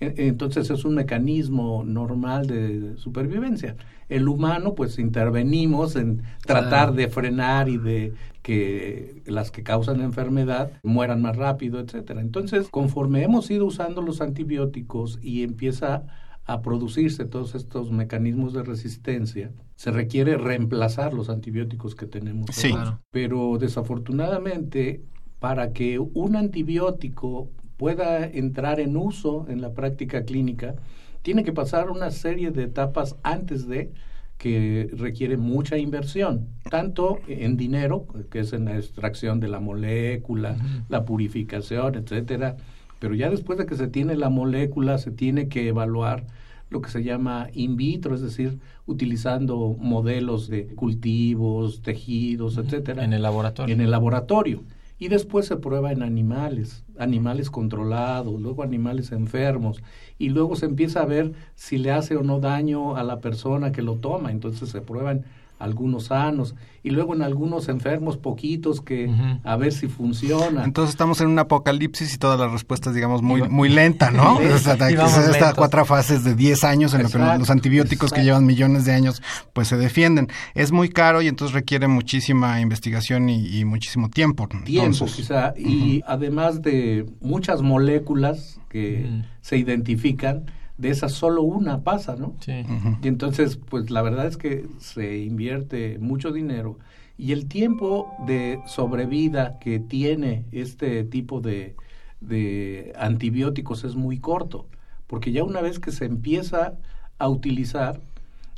E- 0.00 0.14
Entonces 0.28 0.70
es 0.70 0.84
un 0.84 0.94
mecanismo 0.94 1.84
normal 1.84 2.46
de 2.46 2.96
supervivencia. 2.96 3.76
El 4.08 4.28
humano, 4.28 4.74
pues 4.74 4.98
intervenimos 4.98 5.96
en 5.96 6.22
tratar 6.44 6.92
de 6.94 7.08
frenar 7.08 7.68
y 7.68 7.78
de 7.78 8.12
que 8.42 9.22
las 9.26 9.50
que 9.50 9.62
causan 9.62 10.00
enfermedad 10.00 10.72
mueran 10.82 11.22
más 11.22 11.36
rápido, 11.36 11.78
etcétera. 11.80 12.20
Entonces, 12.20 12.68
conforme 12.68 13.22
hemos 13.22 13.50
ido 13.50 13.64
usando 13.66 14.02
los 14.02 14.20
antibióticos 14.20 15.18
y 15.22 15.42
empieza 15.44 16.04
a 16.44 16.60
producirse 16.60 17.24
todos 17.24 17.54
estos 17.54 17.92
mecanismos 17.92 18.52
de 18.52 18.64
resistencia, 18.64 19.52
se 19.76 19.92
requiere 19.92 20.36
reemplazar 20.36 21.14
los 21.14 21.30
antibióticos 21.30 21.94
que 21.94 22.06
tenemos. 22.06 22.50
Sí. 22.52 22.74
Pero 23.12 23.58
desafortunadamente, 23.58 25.04
para 25.38 25.72
que 25.72 25.98
un 26.00 26.36
antibiótico 26.36 27.48
pueda 27.82 28.24
entrar 28.24 28.78
en 28.78 28.96
uso 28.96 29.44
en 29.48 29.60
la 29.60 29.72
práctica 29.72 30.22
clínica, 30.22 30.76
tiene 31.22 31.42
que 31.42 31.52
pasar 31.52 31.90
una 31.90 32.12
serie 32.12 32.52
de 32.52 32.62
etapas 32.62 33.16
antes 33.24 33.66
de 33.66 33.90
que 34.38 34.88
requiere 34.96 35.36
mucha 35.36 35.76
inversión, 35.78 36.46
tanto 36.70 37.18
en 37.26 37.56
dinero, 37.56 38.06
que 38.30 38.38
es 38.38 38.52
en 38.52 38.66
la 38.66 38.76
extracción 38.76 39.40
de 39.40 39.48
la 39.48 39.58
molécula, 39.58 40.58
la 40.88 41.04
purificación, 41.04 41.96
etcétera, 41.96 42.56
pero 43.00 43.16
ya 43.16 43.28
después 43.30 43.58
de 43.58 43.66
que 43.66 43.74
se 43.74 43.88
tiene 43.88 44.14
la 44.14 44.28
molécula, 44.28 44.98
se 44.98 45.10
tiene 45.10 45.48
que 45.48 45.66
evaluar 45.66 46.24
lo 46.70 46.82
que 46.82 46.88
se 46.90 47.02
llama 47.02 47.48
in 47.52 47.76
vitro, 47.76 48.14
es 48.14 48.20
decir, 48.20 48.60
utilizando 48.86 49.76
modelos 49.76 50.46
de 50.46 50.66
cultivos, 50.66 51.82
tejidos, 51.82 52.58
etcétera, 52.58 53.02
En 53.02 53.12
el 53.12 53.22
laboratorio. 53.22 53.74
en 53.74 53.80
el 53.80 53.90
laboratorio. 53.90 54.62
Y 55.02 55.08
después 55.08 55.46
se 55.46 55.56
prueba 55.56 55.90
en 55.90 56.00
animales, 56.00 56.84
animales 56.96 57.50
controlados, 57.50 58.40
luego 58.40 58.62
animales 58.62 59.10
enfermos, 59.10 59.82
y 60.16 60.28
luego 60.28 60.54
se 60.54 60.66
empieza 60.66 61.02
a 61.02 61.06
ver 61.06 61.32
si 61.56 61.76
le 61.76 61.90
hace 61.90 62.14
o 62.14 62.22
no 62.22 62.38
daño 62.38 62.94
a 62.94 63.02
la 63.02 63.20
persona 63.20 63.72
que 63.72 63.82
lo 63.82 63.96
toma. 63.96 64.30
Entonces 64.30 64.68
se 64.68 64.80
prueban 64.80 65.24
algunos 65.62 66.06
sanos, 66.06 66.54
y 66.82 66.90
luego 66.90 67.14
en 67.14 67.22
algunos 67.22 67.68
enfermos 67.68 68.16
poquitos 68.16 68.80
que 68.80 69.08
a 69.44 69.56
ver 69.56 69.72
si 69.72 69.86
funciona. 69.86 70.64
Entonces 70.64 70.90
estamos 70.90 71.20
en 71.20 71.28
un 71.28 71.38
apocalipsis 71.38 72.14
y 72.14 72.18
todas 72.18 72.38
las 72.38 72.50
respuestas, 72.50 72.94
digamos, 72.94 73.22
muy, 73.22 73.42
muy 73.48 73.68
lenta, 73.68 74.10
¿no? 74.10 74.40
Lenta. 74.40 74.52
O 75.02 75.08
sea, 75.08 75.30
estas 75.30 75.54
cuatro 75.54 75.84
fases 75.84 76.24
de 76.24 76.34
10 76.34 76.64
años 76.64 76.94
en 76.94 77.02
lo 77.02 77.08
que 77.08 77.18
los 77.18 77.50
antibióticos 77.50 78.12
que 78.12 78.22
llevan 78.22 78.46
millones 78.46 78.84
de 78.84 78.92
años, 78.92 79.22
pues 79.52 79.68
se 79.68 79.76
defienden. 79.76 80.28
Es 80.54 80.72
muy 80.72 80.88
caro 80.88 81.22
y 81.22 81.28
entonces 81.28 81.54
requiere 81.54 81.88
muchísima 81.88 82.60
investigación 82.60 83.28
y, 83.28 83.58
y 83.58 83.64
muchísimo 83.64 84.08
tiempo. 84.08 84.48
tiempo 84.48 84.66
Entonces, 84.66 85.14
quizá 85.14 85.54
y 85.56 86.02
además 86.06 86.62
de 86.62 87.06
muchas 87.20 87.62
moléculas 87.62 88.60
que 88.68 89.22
se 89.40 89.56
identifican 89.56 90.46
de 90.82 90.90
esas 90.90 91.12
solo 91.12 91.42
una 91.42 91.82
pasa 91.82 92.16
no 92.16 92.34
Sí. 92.40 92.64
y 93.02 93.08
entonces 93.08 93.56
pues 93.70 93.90
la 93.90 94.02
verdad 94.02 94.26
es 94.26 94.36
que 94.36 94.66
se 94.78 95.18
invierte 95.18 95.98
mucho 96.00 96.32
dinero 96.32 96.78
y 97.16 97.32
el 97.32 97.46
tiempo 97.46 98.12
de 98.26 98.58
sobrevida 98.66 99.58
que 99.60 99.78
tiene 99.78 100.44
este 100.52 101.04
tipo 101.04 101.40
de, 101.40 101.74
de 102.20 102.92
antibióticos 102.98 103.84
es 103.84 103.94
muy 103.94 104.18
corto 104.18 104.66
porque 105.06 105.30
ya 105.32 105.44
una 105.44 105.60
vez 105.60 105.78
que 105.78 105.92
se 105.92 106.04
empieza 106.06 106.74
a 107.18 107.28
utilizar 107.28 108.00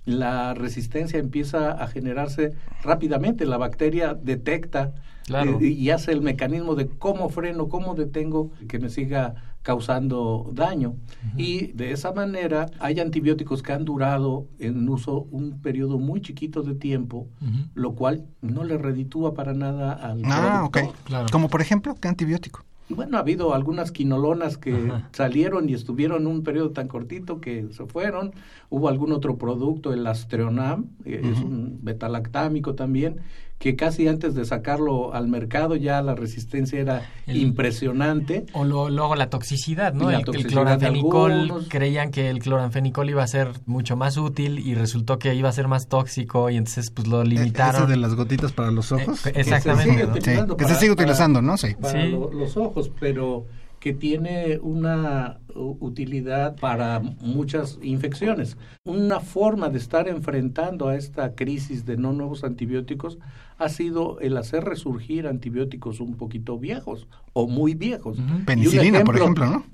la 0.06 0.54
resistencia 0.54 1.18
empieza 1.18 1.72
a 1.72 1.86
generarse 1.88 2.52
rápidamente 2.82 3.44
la 3.46 3.56
bacteria 3.58 4.14
detecta 4.14 4.92
Claro. 5.26 5.58
eh, 5.60 5.68
y 5.68 5.88
hace 5.88 6.12
el 6.12 6.20
mecanismo 6.20 6.74
de 6.74 6.86
cómo 6.86 7.30
freno, 7.30 7.68
cómo 7.70 7.94
detengo 7.94 8.50
que 8.68 8.78
me 8.78 8.90
siga 8.90 9.53
causando 9.64 10.50
daño. 10.52 10.94
Y 11.36 11.72
de 11.72 11.90
esa 11.90 12.12
manera 12.12 12.66
hay 12.78 13.00
antibióticos 13.00 13.62
que 13.62 13.72
han 13.72 13.84
durado 13.84 14.46
en 14.60 14.88
uso 14.88 15.26
un 15.32 15.60
periodo 15.62 15.98
muy 15.98 16.20
chiquito 16.20 16.62
de 16.62 16.74
tiempo, 16.74 17.26
lo 17.74 17.94
cual 17.94 18.26
no 18.42 18.62
le 18.62 18.78
reditúa 18.78 19.34
para 19.34 19.54
nada 19.54 19.92
al 19.94 20.22
Ah, 20.26 20.62
ok. 20.64 20.72
productor. 20.72 21.04
Claro. 21.04 21.26
Como 21.32 21.48
por 21.48 21.60
ejemplo, 21.62 21.94
¿qué 22.00 22.06
antibiótico? 22.08 22.62
Bueno, 22.90 23.16
ha 23.16 23.20
habido 23.20 23.54
algunas 23.54 23.90
quinolonas 23.90 24.58
que 24.58 24.74
Ajá. 24.90 25.08
salieron 25.12 25.70
y 25.70 25.72
estuvieron 25.72 26.26
un 26.26 26.42
periodo 26.42 26.70
tan 26.72 26.86
cortito 26.86 27.40
que 27.40 27.66
se 27.72 27.86
fueron. 27.86 28.32
Hubo 28.68 28.90
algún 28.90 29.12
otro 29.12 29.38
producto, 29.38 29.94
el 29.94 30.06
Astreonam, 30.06 30.88
es 31.06 31.38
un 31.38 31.78
betalactámico 31.82 32.74
también, 32.74 33.16
que 33.64 33.76
casi 33.76 34.06
antes 34.08 34.34
de 34.34 34.44
sacarlo 34.44 35.14
al 35.14 35.26
mercado 35.26 35.74
ya 35.74 36.02
la 36.02 36.14
resistencia 36.14 36.78
era 36.78 37.10
El- 37.26 37.38
impresionante. 37.38 38.44
O 38.52 38.62
lo- 38.64 38.90
luego 38.90 39.16
la 39.16 39.30
toxicidad, 39.30 39.94
¿no? 39.94 40.10
La 40.10 40.18
el, 40.18 40.24
toxicidad 40.26 40.50
cloranfenicol, 40.52 41.66
creían 41.70 42.10
que 42.10 42.28
el 42.28 42.40
cloranfenicol 42.40 43.08
iba 43.08 43.22
a 43.22 43.26
ser 43.26 43.48
mucho 43.64 43.96
más 43.96 44.18
útil 44.18 44.58
y 44.58 44.74
resultó 44.74 45.18
que 45.18 45.34
iba 45.34 45.48
a 45.48 45.52
ser 45.52 45.66
más 45.66 45.88
tóxico 45.88 46.50
y 46.50 46.56
entonces 46.58 46.90
pues 46.90 47.08
lo 47.08 47.22
¿Ese 47.22 47.30
limitaron. 47.30 47.88
de 47.88 47.96
las 47.96 48.14
gotitas 48.14 48.52
para 48.52 48.70
los 48.70 48.92
ojos? 48.92 49.24
Eh, 49.26 49.32
Que 49.32 49.44
se 49.44 49.54
Exactamente. 49.54 49.92
sigue 49.92 50.04
¿no? 50.06 50.12
Sí, 50.12 50.18
utilizando 50.20 50.56
que 50.58 50.64
se 50.66 50.74
sigue 50.74 50.94
para- 50.94 51.02
utilizando, 51.04 51.40
¿no? 51.40 51.56
Sí. 51.56 51.68
para 51.80 52.02
Sí. 52.02 52.10
lo- 52.10 52.32
los 52.34 52.56
ojos, 52.58 52.90
pero 53.00 53.46
que 53.84 53.92
tiene 53.92 54.58
una 54.62 55.40
utilidad 55.54 56.56
para 56.56 57.00
muchas 57.00 57.78
infecciones. 57.82 58.56
Una 58.82 59.20
forma 59.20 59.68
de 59.68 59.76
estar 59.76 60.08
enfrentando 60.08 60.88
a 60.88 60.96
esta 60.96 61.34
crisis 61.34 61.84
de 61.84 61.98
no 61.98 62.14
nuevos 62.14 62.44
antibióticos 62.44 63.18
ha 63.58 63.68
sido 63.68 64.18
el 64.20 64.38
hacer 64.38 64.64
resurgir 64.64 65.26
antibióticos 65.26 66.00
un 66.00 66.14
poquito 66.14 66.58
viejos 66.58 67.06
o 67.34 67.46
muy 67.46 67.74
viejos. 67.74 68.16
Penicilina, 68.46 69.04
por 69.04 69.16
ejemplo, 69.16 69.44
¿no? 69.44 69.64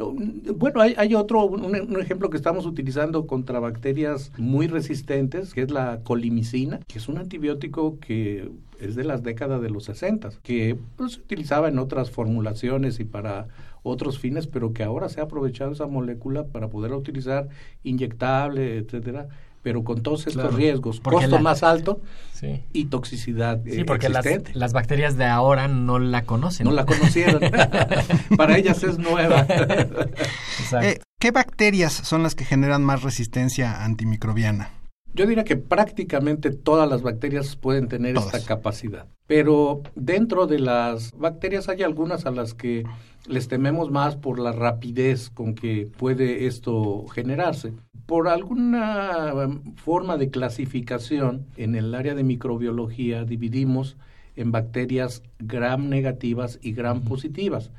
Bueno, 0.57 0.81
hay, 0.81 0.95
hay 0.99 1.15
otro, 1.15 1.45
un, 1.45 1.65
un 1.65 2.01
ejemplo 2.01 2.31
que 2.31 2.37
estamos 2.37 2.67
utilizando 2.67 3.29
contra 3.29 3.61
bacterias 3.61 4.33
muy 4.39 4.67
resistentes, 4.67 5.55
que 5.55 5.63
es 5.63 5.71
la 5.71 6.01
colimicina, 6.03 6.81
que 6.89 6.99
es 6.99 7.09
un 7.09 7.19
antibiótico 7.19 8.01
que 8.01 8.51
es 8.81 8.97
de 8.97 9.05
las 9.05 9.23
décadas 9.23 9.61
de 9.63 9.71
los 9.71 9.85
60, 9.85 10.31
que 10.43 10.77
pues, 10.97 11.13
se 11.13 11.21
utilizaba 11.21 11.69
en 11.69 11.79
otras 11.79 12.11
formulaciones 12.11 12.99
y 12.99 13.05
para 13.05 13.49
otros 13.83 14.19
fines, 14.19 14.47
pero 14.47 14.73
que 14.73 14.83
ahora 14.83 15.09
se 15.09 15.21
ha 15.21 15.25
aprovechado 15.25 15.73
esa 15.73 15.87
molécula 15.87 16.45
para 16.45 16.69
poderla 16.69 16.97
utilizar 16.97 17.49
inyectable, 17.83 18.79
etcétera, 18.79 19.29
pero 19.63 19.85
con 19.85 20.03
todos 20.03 20.21
estos 20.27 20.35
Claro, 20.43 20.57
riesgos, 20.57 21.01
costo 21.01 21.29
la- 21.37 21.39
más 21.43 21.63
alto 21.63 22.01
Sí. 22.33 22.63
y 22.73 22.87
toxicidad 22.87 23.61
Sí, 23.65 23.81
eh, 23.81 23.85
porque 23.85 24.09
las, 24.09 24.25
las 24.55 24.73
bacterias 24.73 25.17
de 25.19 25.27
ahora 25.27 25.69
no 25.69 25.99
la 25.99 26.25
conocen. 26.25 26.65
No 26.65 26.73
la 26.73 26.87
conocieron. 26.87 27.41
para 28.39 28.57
ellas 28.57 28.83
es 28.83 28.99
nueva. 28.99 29.41
Exacto. 29.43 30.87
Eh, 30.89 31.01
¿Qué 31.19 31.31
bacterias 31.31 31.93
son 31.93 32.23
las 32.23 32.35
que 32.35 32.45
generan 32.47 32.83
más 32.83 33.03
resistencia 33.03 33.85
antimicrobiana? 33.85 34.71
Yo 35.15 35.27
diría 35.27 35.45
que 35.45 35.57
prácticamente 35.57 36.51
todas 36.51 36.89
las 36.89 37.03
bacterias 37.03 37.57
pueden 37.57 37.89
tener 37.89 38.15
Todas. 38.15 38.35
esta 38.35 38.47
capacidad. 38.47 39.07
Pero 39.27 39.83
dentro 39.95 40.47
de 40.47 40.59
las 40.59 41.13
bacterias 41.17 41.69
hay 41.69 41.83
algunas 41.83 42.27
a 42.27 42.31
las 42.31 42.55
que 42.55 42.85
les 43.29 43.49
tememos 43.49 43.91
más 43.91 44.17
por 44.17 44.39
la 44.39 44.53
rapidez 44.53 45.31
con 45.31 45.55
que 45.55 45.89
puede 45.99 46.47
esto 46.47 47.07
generarse. 47.09 47.73
Por 48.07 48.29
alguna 48.29 49.33
um, 49.35 49.75
forma 49.77 50.17
de 50.17 50.31
clasificación 50.31 51.47
en 51.57 51.75
el 51.75 51.95
área 51.95 52.15
de 52.15 52.25
microbiología 52.25 53.25
dividimos 53.25 53.97
en 54.37 54.53
bacterias 54.53 55.23
gram 55.39 55.89
negativas 55.89 56.59
y 56.63 56.73
gram 56.73 57.03
positivas 57.03 57.71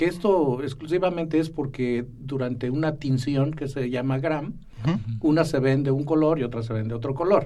que 0.00 0.06
esto 0.06 0.62
exclusivamente 0.62 1.38
es 1.38 1.50
porque 1.50 2.06
durante 2.20 2.70
una 2.70 2.96
tinción 2.96 3.52
que 3.52 3.68
se 3.68 3.90
llama 3.90 4.18
gram, 4.18 4.54
una 5.20 5.44
se 5.44 5.58
ven 5.58 5.82
de 5.82 5.90
un 5.90 6.04
color 6.04 6.38
y 6.38 6.42
otra 6.42 6.62
se 6.62 6.72
ven 6.72 6.88
de 6.88 6.94
otro 6.94 7.14
color. 7.14 7.44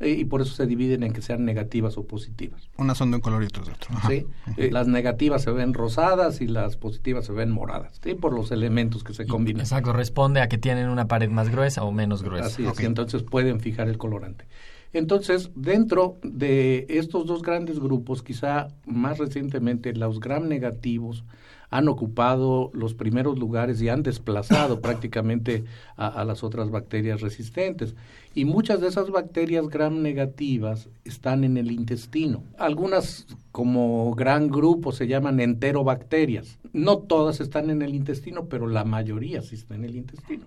Eh, 0.00 0.10
y 0.10 0.24
por 0.24 0.40
eso 0.40 0.54
se 0.54 0.66
dividen 0.66 1.02
en 1.02 1.12
que 1.12 1.22
sean 1.22 1.44
negativas 1.44 1.98
o 1.98 2.06
positivas. 2.06 2.68
Unas 2.76 2.98
son 2.98 3.10
de 3.10 3.16
un 3.16 3.22
color 3.22 3.42
y 3.42 3.46
otras 3.46 3.66
de 3.66 3.72
otro. 3.72 3.88
Ajá. 3.94 4.08
¿sí? 4.08 4.26
Eh, 4.56 4.70
las 4.70 4.88
negativas 4.88 5.42
se 5.42 5.50
ven 5.50 5.74
rosadas 5.74 6.40
y 6.40 6.46
las 6.46 6.76
positivas 6.76 7.26
se 7.26 7.32
ven 7.32 7.50
moradas, 7.50 8.00
¿sí? 8.02 8.14
por 8.14 8.32
los 8.32 8.50
elementos 8.50 9.04
que 9.04 9.14
se 9.14 9.26
combinan. 9.26 9.62
Exacto, 9.62 9.90
corresponde 9.90 10.40
a 10.40 10.48
que 10.48 10.58
tienen 10.58 10.88
una 10.88 11.08
pared 11.08 11.30
más 11.30 11.50
gruesa 11.50 11.84
o 11.84 11.92
menos 11.92 12.22
gruesa. 12.22 12.46
Así 12.46 12.64
es, 12.64 12.80
y 12.80 12.84
entonces 12.84 13.22
pueden 13.22 13.60
fijar 13.60 13.88
el 13.88 13.98
colorante. 13.98 14.46
Entonces, 14.92 15.50
dentro 15.54 16.16
de 16.22 16.86
estos 16.88 17.26
dos 17.26 17.42
grandes 17.42 17.78
grupos, 17.80 18.22
quizá 18.22 18.68
más 18.86 19.18
recientemente 19.18 19.92
los 19.94 20.20
gram 20.20 20.48
negativos 20.48 21.24
han 21.70 21.88
ocupado 21.88 22.70
los 22.74 22.94
primeros 22.94 23.38
lugares 23.38 23.80
y 23.82 23.88
han 23.88 24.02
desplazado 24.02 24.80
prácticamente 24.82 25.64
a, 25.96 26.08
a, 26.08 26.24
las 26.24 26.44
otras 26.44 26.70
bacterias 26.70 27.20
resistentes. 27.20 27.94
Y 28.34 28.44
muchas 28.44 28.80
de 28.80 28.88
esas 28.88 29.10
bacterias 29.10 29.68
gram 29.68 30.02
negativas 30.02 30.88
están 31.04 31.44
en 31.44 31.56
el 31.56 31.70
intestino. 31.70 32.42
Algunas 32.58 33.26
como 33.52 34.14
gran 34.14 34.48
grupo 34.48 34.92
se 34.92 35.06
llaman 35.06 35.40
enterobacterias. 35.40 36.58
No 36.72 36.98
todas 36.98 37.40
están 37.40 37.70
en 37.70 37.82
el 37.82 37.94
intestino, 37.94 38.46
pero 38.46 38.66
la 38.66 38.84
mayoría 38.84 39.40
sí 39.42 39.54
está 39.54 39.74
en 39.74 39.84
el 39.84 39.96
intestino. 39.96 40.44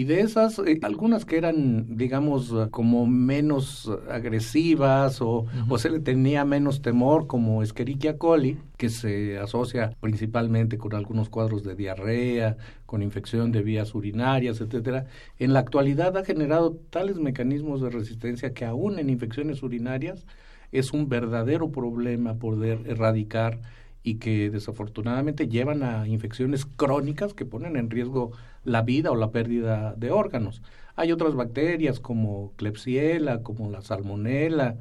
Y 0.00 0.04
de 0.04 0.22
esas, 0.22 0.58
eh, 0.60 0.78
algunas 0.80 1.26
que 1.26 1.36
eran, 1.36 1.98
digamos, 1.98 2.54
como 2.70 3.06
menos 3.06 3.92
agresivas 4.10 5.20
o, 5.20 5.40
uh 5.40 5.44
-huh. 5.44 5.66
o, 5.68 5.76
se 5.76 5.90
le 5.90 6.00
tenía 6.00 6.46
menos 6.46 6.80
temor, 6.80 7.26
como 7.26 7.62
Escherichia 7.62 8.16
coli, 8.16 8.56
que 8.78 8.88
se 8.88 9.36
asocia 9.36 9.94
principalmente 10.00 10.78
con 10.78 10.94
algunos 10.94 11.28
cuadros 11.28 11.64
de 11.64 11.74
diarrea, 11.74 12.56
con 12.86 13.02
infección 13.02 13.52
de 13.52 13.60
vías 13.60 13.94
urinarias, 13.94 14.62
etcétera. 14.62 15.04
En 15.38 15.52
la 15.52 15.58
actualidad 15.58 16.16
ha 16.16 16.24
generado 16.24 16.78
tales 16.88 17.18
mecanismos 17.18 17.82
de 17.82 17.90
resistencia 17.90 18.54
que 18.54 18.64
aún 18.64 18.98
en 18.98 19.10
infecciones 19.10 19.62
urinarias 19.62 20.24
es 20.72 20.94
un 20.94 21.10
verdadero 21.10 21.72
problema 21.72 22.38
poder 22.38 22.84
erradicar 22.86 23.60
y 24.02 24.16
que 24.16 24.50
desafortunadamente 24.50 25.48
llevan 25.48 25.82
a 25.82 26.08
infecciones 26.08 26.64
crónicas 26.64 27.34
que 27.34 27.44
ponen 27.44 27.76
en 27.76 27.90
riesgo 27.90 28.32
la 28.64 28.82
vida 28.82 29.10
o 29.10 29.16
la 29.16 29.30
pérdida 29.30 29.94
de 29.94 30.10
órganos. 30.10 30.62
Hay 30.96 31.12
otras 31.12 31.34
bacterias 31.34 32.00
como 32.00 32.52
Klebsiella, 32.56 33.42
como 33.42 33.70
la 33.70 33.82
Salmonella, 33.82 34.76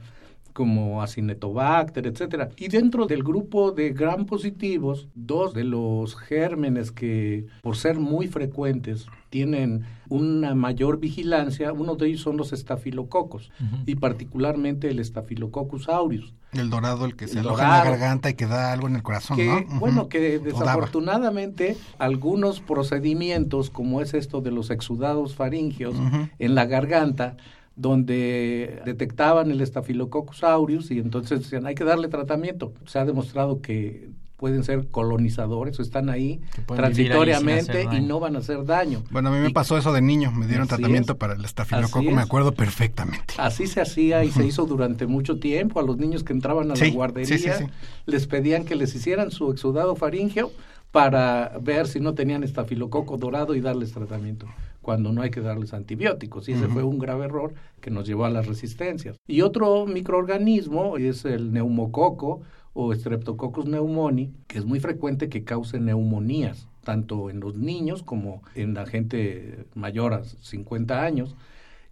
como 0.53 1.01
Acinetobacter, 1.01 2.08
etcétera. 2.08 2.50
Y 2.58 2.68
dentro 2.68 3.06
del 3.06 3.24
grupo 3.24 3.72
de 3.72 3.91
gram 3.91 4.25
positivos, 4.25 5.08
dos 5.15 5.53
de 5.53 5.63
los 5.63 6.15
gérmenes 6.15 6.91
que 6.91 7.46
por 7.62 7.75
ser 7.75 8.00
muy 8.00 8.27
frecuentes 8.27 9.08
tienen 9.29 9.86
una 10.10 10.56
mayor 10.56 11.00
vigilancia, 11.00 11.72
uno 11.72 11.96
de 11.96 12.08
ellos 12.08 12.22
son 12.22 12.36
los 12.38 12.51
estafilococos 12.51 13.51
uh 13.60 13.63
-huh. 13.63 13.84
y 13.86 13.96
particularmente 13.96 14.89
el 14.89 15.03
Staphylococcus 15.06 15.88
aureus. 15.88 16.34
El 16.51 16.72
dorado, 16.72 17.06
el 17.06 17.15
que 17.15 17.27
se 17.27 17.34
el 17.34 17.39
aloja 17.46 17.63
dorado, 17.63 17.86
en 17.86 17.91
la 17.91 17.98
garganta 17.98 18.29
y 18.32 18.34
que 18.34 18.48
da 18.48 18.74
algo 18.74 18.88
en 18.88 18.96
el 18.96 19.03
corazón, 19.03 19.38
que, 19.38 19.46
¿no? 19.46 19.53
Uh 19.53 19.60
-huh. 19.60 19.79
Bueno, 19.79 20.10
que 20.10 20.39
desafortunadamente 20.39 21.77
algunos 22.00 22.60
procedimientos, 22.60 23.70
como 23.70 24.01
es 24.01 24.15
esto 24.15 24.41
de 24.41 24.50
los 24.50 24.72
exudados 24.72 25.36
faringeos 25.36 25.96
uh 25.96 26.01
-huh. 26.01 26.29
en 26.39 26.56
la 26.56 26.65
garganta, 26.65 27.38
donde 27.79 28.81
detectaban 28.83 29.51
el 29.51 29.65
Staphylococcus 29.65 30.43
aureus 30.43 30.91
y 30.91 31.00
entonces 31.00 31.39
decían, 31.39 31.65
hay 31.65 31.75
que 31.75 31.86
darle 31.86 32.09
tratamiento. 32.09 32.74
Se 32.86 33.00
ha 33.00 33.05
demostrado 33.05 33.62
que 33.62 34.09
pueden 34.36 34.65
ser 34.65 34.88
colonizadores 34.88 35.79
o 35.79 35.81
están 35.81 36.09
ahí 36.09 36.41
transitoriamente 36.67 37.88
ahí 37.88 37.98
y 37.98 38.01
no 38.01 38.19
van 38.19 38.36
a 38.36 38.39
hacer 38.39 38.65
daño. 38.65 39.03
Bueno, 39.12 39.29
a 39.29 39.31
mí 39.31 39.39
me 39.39 39.50
y, 39.50 39.53
pasó 39.53 39.77
eso 39.77 39.93
de 39.93 40.01
niño, 40.01 40.31
me 40.33 40.45
dieron 40.45 40.67
tratamiento 40.67 41.13
es. 41.13 41.19
para 41.19 41.36
el 41.36 41.45
estafilococo, 41.45 42.12
me 42.12 42.21
acuerdo 42.21 42.53
perfectamente. 42.53 43.36
Así 43.38 43.65
se 43.67 43.79
hacía 43.79 44.25
y 44.25 44.31
se 44.31 44.45
hizo 44.45 44.65
durante 44.65 45.07
mucho 45.07 45.39
tiempo. 45.39 45.79
A 45.79 45.83
los 45.83 45.98
niños 45.98 46.24
que 46.24 46.33
entraban 46.33 46.71
a 46.71 46.75
sí, 46.75 46.88
la 46.88 46.93
guardería 46.93 47.38
sí, 47.38 47.38
sí, 47.38 47.65
les 48.05 48.27
pedían 48.27 48.65
que 48.65 48.75
les 48.75 48.93
hicieran 48.93 49.31
su 49.31 49.51
exudado 49.51 49.95
faríngeo 49.95 50.51
para 50.92 51.57
ver 51.61 51.87
si 51.87 52.01
no 52.01 52.13
tenían 52.13 52.44
estafilococo 52.44 53.18
dorado 53.18 53.55
y 53.55 53.61
darles 53.61 53.94
tratamiento 53.94 54.48
cuando 54.81 55.11
no 55.11 55.22
hay 55.22 55.29
que 55.29 55.42
darles 55.42 55.74
antibióticos. 55.74 56.50
Y 56.50 56.53
ese 56.53 56.65
uh 56.65 56.70
-huh. 56.70 56.74
fue 56.74 56.83
un 56.83 57.00
grave 57.00 57.25
error 57.25 57.53
que 57.81 57.92
nos 57.92 58.07
llevó 58.07 58.25
a 58.25 58.29
las 58.29 58.48
resistencias. 58.48 59.18
Y 59.27 59.42
otro 59.42 59.85
microorganismo 59.85 60.98
es 60.98 61.25
el 61.25 61.51
neumococo 61.51 62.42
o 62.74 62.94
Streptococcus 62.94 63.65
pneumoniae, 63.65 64.31
que 64.48 64.59
es 64.59 64.65
muy 64.65 64.79
frecuente 64.79 65.29
que 65.29 65.44
cause 65.44 65.79
neumonías, 65.79 66.68
tanto 66.83 67.29
en 67.29 67.39
los 67.39 67.55
niños 67.55 68.03
como 68.03 68.42
en 68.55 68.74
la 68.74 68.85
gente 68.85 69.65
mayor 69.75 70.13
a 70.13 70.24
50 70.24 71.03
años, 71.03 71.35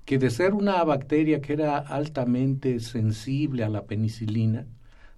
que 0.05 0.17
de 0.17 0.29
ser 0.29 0.53
una 0.53 0.81
bacteria 0.83 1.41
que 1.41 1.53
era 1.53 1.77
altamente 1.77 2.79
sensible 2.79 3.63
a 3.65 3.69
la 3.69 3.85
penicilina, 3.85 4.65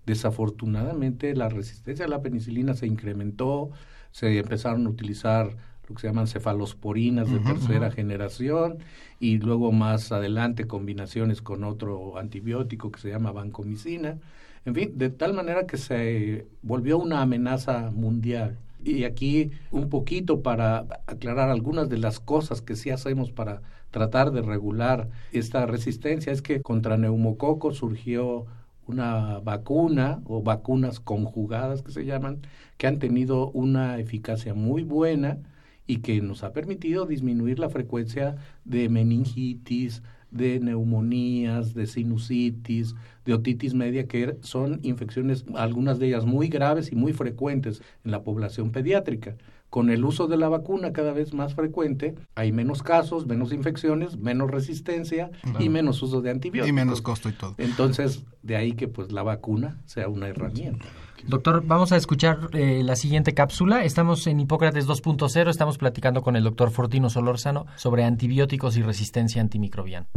desafortunadamente 0.08 1.36
la 1.36 1.50
resistencia 1.50 2.06
a 2.06 2.10
la 2.10 2.24
penicilina 2.24 2.74
se 2.74 2.88
incrementó, 2.88 3.70
se 4.12 4.40
empezaron 4.40 4.88
a 4.88 4.90
utilizar 4.90 5.56
lo 5.90 5.96
que 5.96 6.02
se 6.02 6.08
llaman 6.08 6.28
cefalosporinas 6.28 7.30
de 7.30 7.38
uh 7.38 7.42
-huh, 7.42 7.54
tercera 7.54 7.88
uh 7.88 7.92
-huh. 7.92 7.96
generación 7.96 8.78
y 9.20 9.40
luego 9.40 9.72
más 9.72 10.12
adelante 10.12 10.68
combinaciones 10.68 11.42
con 11.42 11.64
otro 11.64 12.18
antibiótico 12.18 12.92
que 12.92 13.00
se 13.00 13.10
llama 13.10 13.32
vancomicina. 13.32 14.18
En 14.66 14.76
fin, 14.76 14.98
de 14.98 15.10
tal 15.10 15.34
manera 15.34 15.66
que 15.66 15.78
se 15.78 16.46
volvió 16.62 17.00
una 17.00 17.22
amenaza 17.22 17.92
mundial. 17.92 18.58
Y 18.84 19.04
aquí 19.04 19.52
un 19.72 19.90
poquito 19.90 20.42
para 20.42 20.86
aclarar 21.08 21.50
algunas 21.50 21.90
de 21.90 21.98
las 21.98 22.20
cosas 22.20 22.62
que 22.62 22.76
sí 22.76 22.92
hacemos 22.92 23.32
para 23.32 23.62
tratar 23.92 24.32
de 24.32 24.42
regular 24.42 25.10
esta 25.32 25.66
resistencia 25.66 26.32
es 26.32 26.42
que 26.42 26.62
contra 26.62 26.98
neumococo 26.98 27.74
surgió 27.74 28.46
una 28.88 29.40
vacuna 29.40 30.22
o 30.26 30.42
vacunas 30.42 31.00
conjugadas 31.00 31.82
que 31.82 31.92
se 31.92 32.06
llaman, 32.06 32.42
que 32.78 32.88
han 32.88 33.00
tenido 33.00 33.50
una 33.52 34.00
eficacia 34.00 34.54
muy 34.54 34.84
buena 34.84 35.38
y 35.90 35.98
que 35.98 36.22
nos 36.22 36.44
ha 36.44 36.54
permitido 36.54 37.08
disminuir 37.08 37.58
la 37.58 37.68
frecuencia 37.68 38.36
de 38.64 38.90
meningitis, 38.90 40.04
de 40.30 40.60
neumonías, 40.60 41.74
de 41.74 41.88
sinusitis, 41.88 42.94
de 43.26 43.34
otitis 43.34 43.74
media, 43.74 44.08
que 44.08 44.38
son 44.42 44.80
infecciones, 44.84 45.46
algunas 45.56 45.98
de 45.98 46.10
ellas 46.10 46.28
muy 46.28 46.48
graves 46.48 46.92
y 46.92 46.96
muy 46.96 47.12
frecuentes 47.12 47.82
en 48.06 48.12
la 48.12 48.22
población 48.22 48.72
pediátrica. 48.72 49.36
Con 49.72 49.90
el 49.90 50.06
uso 50.06 50.28
de 50.28 50.38
la 50.38 50.48
vacuna 50.48 50.94
cada 50.94 51.12
vez 51.12 51.34
más 51.34 51.56
frecuente, 51.56 52.14
hay 52.36 52.52
menos 52.52 52.84
casos, 52.84 53.26
menos 53.26 53.52
infecciones, 53.52 54.16
menos 54.16 54.52
resistencia 54.52 55.32
claro. 55.42 55.64
y 55.64 55.70
menos 55.70 56.04
uso 56.04 56.22
de 56.22 56.30
antibióticos. 56.30 56.70
Y 56.70 56.74
menos 56.74 57.02
costo 57.02 57.30
y 57.30 57.34
todo. 57.34 57.56
Entonces, 57.58 58.26
de 58.44 58.58
ahí 58.58 58.74
que 58.74 58.88
pues 58.88 59.12
la 59.12 59.24
vacuna 59.24 59.82
sea 59.86 60.08
una 60.08 60.28
herramienta. 60.28 60.86
Doctor, 61.28 61.64
vamos 61.66 61.92
a 61.92 61.98
escuchar 61.98 62.50
eh, 62.54 62.82
la 62.84 62.96
siguiente 62.96 63.34
cápsula. 63.34 63.84
Estamos 63.84 64.26
en 64.28 64.40
Hipócrates 64.40 64.88
2.0, 64.88 65.50
estamos 65.50 65.78
platicando 65.78 66.22
con 66.22 66.36
el 66.36 66.44
doctor 66.44 66.72
Fortino 66.72 67.10
Solórzano 67.10 67.66
sobre 67.76 68.04
antibióticos 68.04 68.78
y 68.78 68.82
resistencia 68.82 69.42
antimicrobiana. 69.42 70.08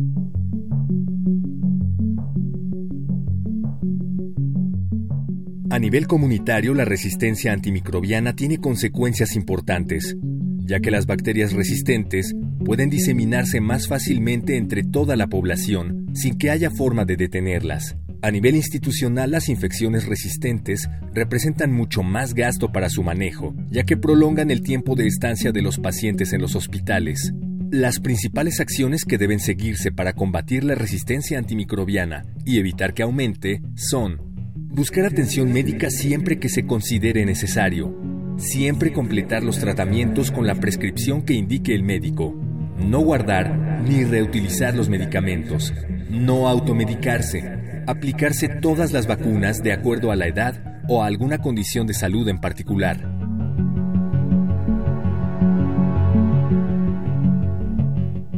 A 5.71 5.79
nivel 5.79 6.07
comunitario, 6.07 6.75
la 6.75 6.85
resistencia 6.85 7.53
antimicrobiana 7.53 8.35
tiene 8.35 8.59
consecuencias 8.59 9.35
importantes, 9.37 10.17
ya 10.59 10.81
que 10.81 10.91
las 10.91 11.07
bacterias 11.07 11.55
resistentes 11.55 12.35
pueden 12.65 12.91
diseminarse 12.91 13.61
más 13.61 13.89
fácilmente 13.89 14.57
entre 14.57 14.83
toda 14.83 15.17
la 15.17 15.29
población 15.29 16.07
sin 16.15 16.37
que 16.37 16.51
haya 16.51 16.71
forma 16.71 17.05
de 17.07 17.17
detenerlas. 17.17 17.97
A 18.25 18.31
nivel 18.31 18.55
institucional, 18.55 19.33
las 19.33 19.49
infecciones 19.49 20.07
resistentes 20.07 20.89
representan 21.13 21.73
mucho 21.73 22.05
más 22.05 22.35
gasto 22.35 22.71
para 22.71 22.89
su 22.89 23.03
manejo, 23.03 23.53
ya 23.69 23.83
que 23.83 23.97
prolongan 23.97 24.53
el 24.53 24.63
tiempo 24.63 24.95
de 24.95 25.09
estancia 25.09 25.51
de 25.51 25.61
los 25.61 25.81
pacientes 25.81 26.33
en 26.33 26.41
los 26.41 26.55
hospitales. 26.55 27.33
Las 27.73 27.99
principales 27.99 28.61
acciones 28.61 29.05
que 29.05 29.19
deben 29.19 29.41
seguirse 29.41 29.91
para 29.91 30.13
combatir 30.13 30.63
la 30.63 30.77
resistencia 30.77 31.37
antimicrobiana 31.37 32.25
y 32.45 32.61
evitar 32.61 32.95
que 32.95 33.03
aumente 33.03 33.61
son 33.75 34.21
buscar 34.55 35.05
atención 35.05 35.53
médica 35.53 35.91
siempre 35.91 36.39
que 36.39 36.49
se 36.49 36.65
considere 36.65 37.27
necesario, 37.27 37.93
siempre 38.37 38.93
completar 38.93 39.43
los 39.43 39.59
tratamientos 39.59 40.31
con 40.31 40.47
la 40.47 40.55
prescripción 40.55 41.23
que 41.23 41.35
indique 41.35 41.75
el 41.75 41.83
médico, 41.83 42.41
no 42.79 43.01
guardar 43.01 43.83
ni 43.83 44.05
reutilizar 44.05 44.77
los 44.77 44.89
medicamentos, 44.89 45.75
no 46.09 46.49
automedicarse, 46.49 47.62
aplicarse 47.87 48.49
todas 48.49 48.93
las 48.93 49.07
vacunas 49.07 49.63
de 49.63 49.73
acuerdo 49.73 50.11
a 50.11 50.17
la 50.17 50.27
edad 50.27 50.83
o 50.89 51.03
a 51.03 51.07
alguna 51.07 51.39
condición 51.39 51.87
de 51.87 51.95
salud 51.95 52.29
en 52.29 52.39
particular. 52.39 52.99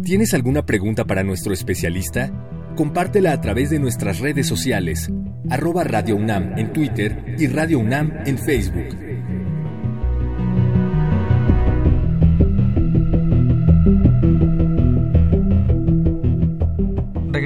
¿Tienes 0.02 0.34
alguna 0.34 0.66
pregunta 0.66 1.04
para 1.04 1.22
nuestro 1.22 1.52
especialista? 1.52 2.30
Compártela 2.76 3.32
a 3.32 3.40
través 3.40 3.70
de 3.70 3.78
nuestras 3.78 4.18
redes 4.18 4.46
sociales, 4.46 5.10
arroba 5.48 5.84
Radio 5.84 6.16
UNAM 6.16 6.58
en 6.58 6.72
Twitter 6.72 7.36
y 7.38 7.46
Radio 7.46 7.78
UNAM 7.78 8.12
en 8.26 8.36
Facebook. 8.36 9.03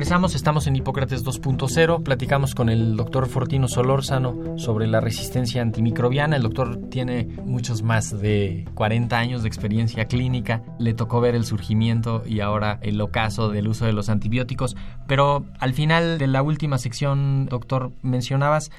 Estamos 0.08 0.66
en 0.66 0.74
Hipócrates 0.74 1.22
2.0, 1.22 2.02
platicamos 2.02 2.54
con 2.54 2.70
el 2.70 2.96
doctor 2.96 3.28
Fortino 3.28 3.68
Solórzano 3.68 4.56
sobre 4.56 4.86
la 4.86 5.00
resistencia 5.00 5.60
antimicrobiana. 5.60 6.36
El 6.36 6.42
doctor 6.42 6.88
tiene 6.88 7.28
muchos 7.44 7.82
más 7.82 8.18
de 8.18 8.66
40 8.72 9.18
años 9.18 9.42
de 9.42 9.48
experiencia 9.48 10.06
clínica, 10.06 10.62
le 10.78 10.94
tocó 10.94 11.20
ver 11.20 11.34
el 11.34 11.44
surgimiento 11.44 12.22
y 12.24 12.40
ahora 12.40 12.78
el 12.80 12.98
ocaso 13.02 13.50
del 13.50 13.68
uso 13.68 13.84
de 13.84 13.92
los 13.92 14.08
antibióticos, 14.08 14.76
pero 15.06 15.44
al 15.60 15.74
final 15.74 16.16
de 16.16 16.26
la 16.26 16.40
última 16.40 16.78
sección, 16.78 17.44
doctor, 17.44 17.92
mencionabas 18.00 18.70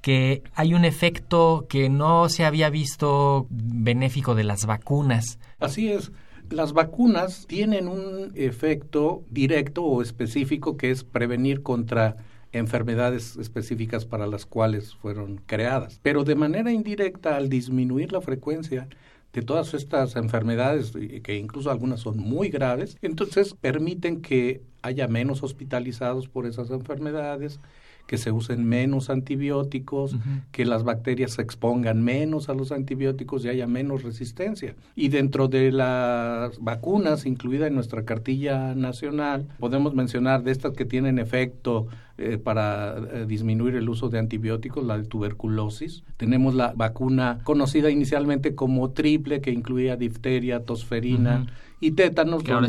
que 0.00 0.42
hay 0.56 0.74
un 0.74 0.84
efecto 0.84 1.66
que 1.68 1.90
no 1.90 2.28
se 2.28 2.44
había 2.44 2.70
visto 2.70 3.46
benéfico 3.50 4.34
de 4.34 4.42
las 4.42 4.66
vacunas. 4.66 5.38
Así 5.60 5.92
es. 5.92 6.10
Las 6.52 6.74
vacunas 6.74 7.46
tienen 7.46 7.88
un 7.88 8.32
efecto 8.34 9.24
directo 9.30 9.84
o 9.84 10.02
específico 10.02 10.76
que 10.76 10.90
es 10.90 11.02
prevenir 11.02 11.62
contra 11.62 12.16
enfermedades 12.52 13.36
específicas 13.36 14.04
para 14.04 14.26
las 14.26 14.44
cuales 14.44 14.94
fueron 14.94 15.40
creadas. 15.46 15.98
Pero 16.02 16.24
de 16.24 16.34
manera 16.34 16.70
indirecta, 16.70 17.36
al 17.36 17.48
disminuir 17.48 18.12
la 18.12 18.20
frecuencia 18.20 18.86
de 19.32 19.40
todas 19.40 19.72
estas 19.72 20.14
enfermedades, 20.16 20.92
que 21.22 21.38
incluso 21.38 21.70
algunas 21.70 22.00
son 22.00 22.18
muy 22.18 22.50
graves, 22.50 22.98
entonces 23.00 23.54
permiten 23.54 24.20
que 24.20 24.60
haya 24.82 25.08
menos 25.08 25.42
hospitalizados 25.42 26.28
por 26.28 26.44
esas 26.44 26.70
enfermedades, 26.70 27.60
que 28.06 28.18
se 28.18 28.30
usen 28.30 28.68
menos 28.68 29.10
antibióticos, 29.10 30.16
que 30.50 30.64
las 30.66 30.84
bacterias 30.84 31.32
se 31.32 31.42
expongan 31.42 32.02
menos 32.02 32.48
a 32.48 32.54
los 32.54 32.70
antibióticos 32.70 33.44
y 33.44 33.48
haya 33.48 33.66
menos 33.66 34.02
resistencia. 34.02 34.74
Y 34.94 35.08
dentro 35.08 35.48
de 35.48 35.72
las 35.72 36.58
vacunas, 36.60 37.24
incluida 37.24 37.66
en 37.66 37.74
nuestra 37.74 38.04
cartilla 38.04 38.74
nacional, 38.74 39.46
podemos 39.58 39.94
mencionar 39.94 40.42
de 40.42 40.52
estas 40.52 40.72
que 40.72 40.84
tienen 40.84 41.18
efecto 41.18 41.86
eh, 42.18 42.36
para 42.36 42.98
eh, 42.98 43.24
disminuir 43.26 43.76
el 43.76 43.88
uso 43.88 44.10
de 44.10 44.18
antibióticos, 44.18 44.84
la 44.84 44.98
de 44.98 45.04
tuberculosis. 45.04 46.04
Tenemos 46.18 46.54
la 46.54 46.74
vacuna 46.76 47.38
conocida 47.44 47.90
inicialmente 47.90 48.54
como 48.54 48.90
triple, 48.90 49.40
que 49.40 49.50
incluía 49.50 49.96
difteria, 49.96 50.60
tosferina 50.64 51.46
y 51.80 51.92
tétanos, 51.92 52.42
que 52.42 52.52
ahora, 52.52 52.68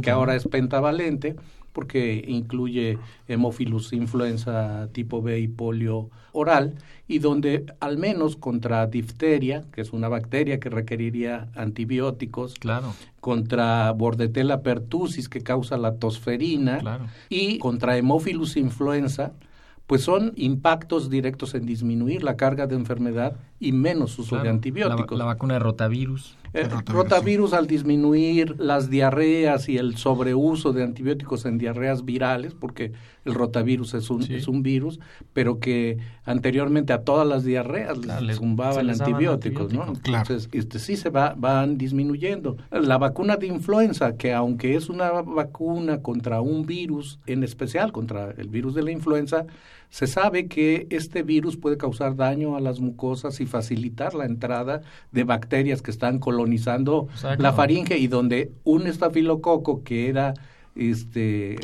que 0.00 0.10
ahora 0.10 0.36
es 0.36 0.46
pentavalente 0.46 1.34
porque 1.72 2.24
incluye 2.26 2.98
hemófilus 3.28 3.92
influenza 3.92 4.88
tipo 4.92 5.22
B 5.22 5.40
y 5.40 5.48
polio 5.48 6.10
oral, 6.32 6.74
y 7.08 7.18
donde 7.18 7.66
al 7.80 7.98
menos 7.98 8.36
contra 8.36 8.86
difteria, 8.86 9.64
que 9.72 9.80
es 9.80 9.92
una 9.92 10.08
bacteria 10.08 10.60
que 10.60 10.70
requeriría 10.70 11.48
antibióticos, 11.54 12.54
claro. 12.54 12.94
contra 13.20 13.90
bordetella 13.92 14.62
pertussis, 14.62 15.28
que 15.28 15.40
causa 15.40 15.76
la 15.76 15.96
tosferina, 15.96 17.08
y 17.28 17.58
contra 17.58 17.96
hemófilus 17.96 18.56
influenza, 18.56 19.32
pues 19.86 20.02
son 20.02 20.32
impactos 20.36 21.10
directos 21.10 21.54
en 21.54 21.66
disminuir 21.66 22.22
la 22.22 22.36
carga 22.36 22.66
de 22.66 22.76
enfermedad 22.76 23.36
y 23.62 23.72
menos 23.72 24.18
uso 24.18 24.38
de 24.38 24.48
antibióticos. 24.48 25.16
La, 25.16 25.24
vacuna 25.24 25.54
de 25.54 25.60
rotavirus. 25.60 26.36
Eh, 26.52 26.68
rotavirus, 26.86 27.54
al 27.54 27.66
disminuir 27.66 28.56
las 28.58 28.90
diarreas 28.90 29.68
y 29.68 29.78
el 29.78 29.96
sobreuso 29.96 30.72
de 30.72 30.82
antibióticos 30.82 31.46
en 31.46 31.56
diarreas 31.56 32.04
virales, 32.04 32.54
porque 32.54 32.92
el 33.24 33.34
rotavirus 33.34 33.94
es 33.94 34.10
un, 34.10 34.22
es 34.24 34.48
un 34.48 34.62
virus, 34.62 35.00
pero 35.32 35.60
que 35.60 35.98
anteriormente 36.24 36.92
a 36.92 37.04
todas 37.04 37.26
las 37.26 37.44
diarreas 37.44 37.98
les 38.20 38.36
zumbaban 38.36 38.90
antibióticos, 38.90 39.72
¿no? 39.72 39.86
Entonces, 39.86 40.48
este, 40.52 40.78
sí 40.78 40.96
se 40.96 41.08
va, 41.08 41.34
van 41.38 41.78
disminuyendo. 41.78 42.56
La 42.70 42.98
vacuna 42.98 43.36
de 43.36 43.46
influenza, 43.46 44.16
que 44.16 44.34
aunque 44.34 44.74
es 44.74 44.88
una 44.88 45.10
vacuna 45.10 46.02
contra 46.02 46.40
un 46.40 46.66
virus, 46.66 47.20
en 47.26 47.44
especial 47.44 47.92
contra 47.92 48.32
el 48.32 48.48
virus 48.48 48.74
de 48.74 48.82
la 48.82 48.90
influenza, 48.90 49.46
se 49.92 50.06
sabe 50.06 50.48
que 50.48 50.86
este 50.88 51.22
virus 51.22 51.58
puede 51.58 51.76
causar 51.76 52.16
daño 52.16 52.56
a 52.56 52.60
las 52.60 52.80
mucosas 52.80 53.42
y 53.42 53.46
facilitar 53.46 54.14
la 54.14 54.24
entrada 54.24 54.80
de 55.10 55.24
bacterias 55.24 55.82
que 55.82 55.90
están 55.90 56.18
colonizando 56.18 57.08
la 57.36 57.52
faringe 57.52 57.98
y 57.98 58.06
donde 58.06 58.52
un 58.64 58.86
estafilococo 58.86 59.84
que 59.84 60.08
era 60.08 60.32
este 60.74 61.58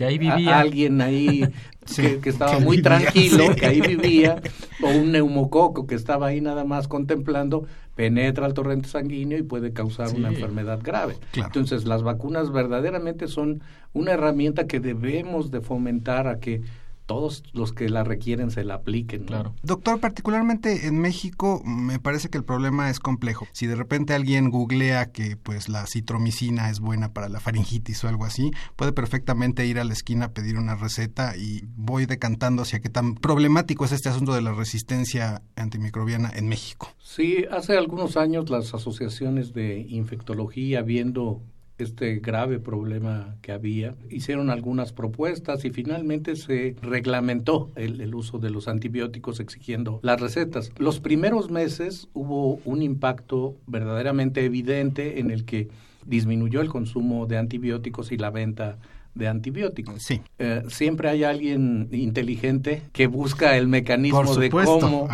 alguien 0.46 1.00
ahí 1.00 1.48
que, 1.96 2.28
estaba 2.28 2.60
muy 2.60 2.82
tranquilo, 2.82 3.56
que 3.56 3.64
ahí 3.64 3.80
vivía, 3.80 4.42
o 4.82 4.90
un 4.90 5.12
neumococo 5.12 5.86
que 5.86 5.94
estaba 5.94 6.26
ahí 6.26 6.42
nada 6.42 6.64
más 6.64 6.86
contemplando, 6.86 7.66
penetra 7.94 8.44
al 8.44 8.52
torrente 8.52 8.90
sanguíneo 8.90 9.38
y 9.38 9.42
puede 9.42 9.72
causar 9.72 10.14
una 10.14 10.28
enfermedad 10.28 10.80
grave. 10.82 11.16
Entonces, 11.32 11.86
las 11.86 12.02
vacunas 12.02 12.52
verdaderamente 12.52 13.26
son 13.26 13.62
una 13.94 14.12
herramienta 14.12 14.66
que 14.66 14.80
debemos 14.80 15.50
de 15.50 15.62
fomentar 15.62 16.28
a 16.28 16.40
que 16.40 16.60
todos 17.08 17.42
los 17.54 17.72
que 17.72 17.88
la 17.88 18.04
requieren 18.04 18.50
se 18.50 18.62
la 18.64 18.74
apliquen. 18.74 19.24
Claro. 19.24 19.54
Doctor, 19.62 19.98
particularmente 19.98 20.86
en 20.86 21.00
México 21.00 21.62
me 21.64 21.98
parece 21.98 22.28
que 22.28 22.36
el 22.36 22.44
problema 22.44 22.90
es 22.90 23.00
complejo. 23.00 23.48
Si 23.52 23.66
de 23.66 23.74
repente 23.74 24.12
alguien 24.12 24.50
googlea 24.50 25.10
que 25.10 25.36
pues 25.36 25.70
la 25.70 25.86
citromicina 25.86 26.68
es 26.68 26.80
buena 26.80 27.14
para 27.14 27.30
la 27.30 27.40
faringitis 27.40 28.04
o 28.04 28.08
algo 28.08 28.26
así, 28.26 28.50
puede 28.76 28.92
perfectamente 28.92 29.66
ir 29.66 29.80
a 29.80 29.84
la 29.84 29.94
esquina 29.94 30.26
a 30.26 30.32
pedir 30.32 30.58
una 30.58 30.74
receta 30.74 31.34
y 31.34 31.62
voy 31.76 32.04
decantando 32.04 32.62
hacia 32.62 32.80
qué 32.80 32.90
tan 32.90 33.14
problemático 33.14 33.86
es 33.86 33.92
este 33.92 34.10
asunto 34.10 34.34
de 34.34 34.42
la 34.42 34.52
resistencia 34.52 35.40
antimicrobiana 35.56 36.30
en 36.34 36.46
México. 36.46 36.94
Sí, 36.98 37.46
hace 37.50 37.78
algunos 37.78 38.18
años 38.18 38.50
las 38.50 38.74
asociaciones 38.74 39.54
de 39.54 39.80
infectología 39.88 40.82
viendo 40.82 41.40
este 41.78 42.16
grave 42.16 42.58
problema 42.58 43.36
que 43.40 43.52
había. 43.52 43.94
Hicieron 44.10 44.50
algunas 44.50 44.92
propuestas 44.92 45.64
y 45.64 45.70
finalmente 45.70 46.36
se 46.36 46.76
reglamentó 46.82 47.70
el, 47.76 48.14
uso 48.14 48.38
de 48.38 48.50
los 48.50 48.68
antibióticos 48.68 49.40
exigiendo 49.40 50.00
las 50.02 50.20
recetas. 50.20 50.72
Los 50.78 51.00
primeros 51.00 51.50
meses 51.50 52.08
hubo 52.14 52.56
un 52.64 52.82
impacto 52.82 53.56
verdaderamente 53.66 54.44
evidente 54.44 55.20
en 55.20 55.30
el 55.30 55.44
que 55.44 55.68
disminuyó 56.04 56.60
el 56.60 56.68
consumo 56.68 57.26
de 57.26 57.38
antibióticos 57.38 58.12
y 58.12 58.16
la 58.16 58.30
venta 58.30 58.78
de 59.18 59.28
antibióticos. 59.28 60.02
Sí. 60.02 60.22
Eh, 60.38 60.62
siempre 60.68 61.08
hay 61.10 61.24
alguien 61.24 61.88
inteligente 61.92 62.82
que 62.92 63.08
busca 63.08 63.56
el 63.56 63.66
mecanismo 63.66 64.34
de 64.36 64.48
cómo 64.48 65.08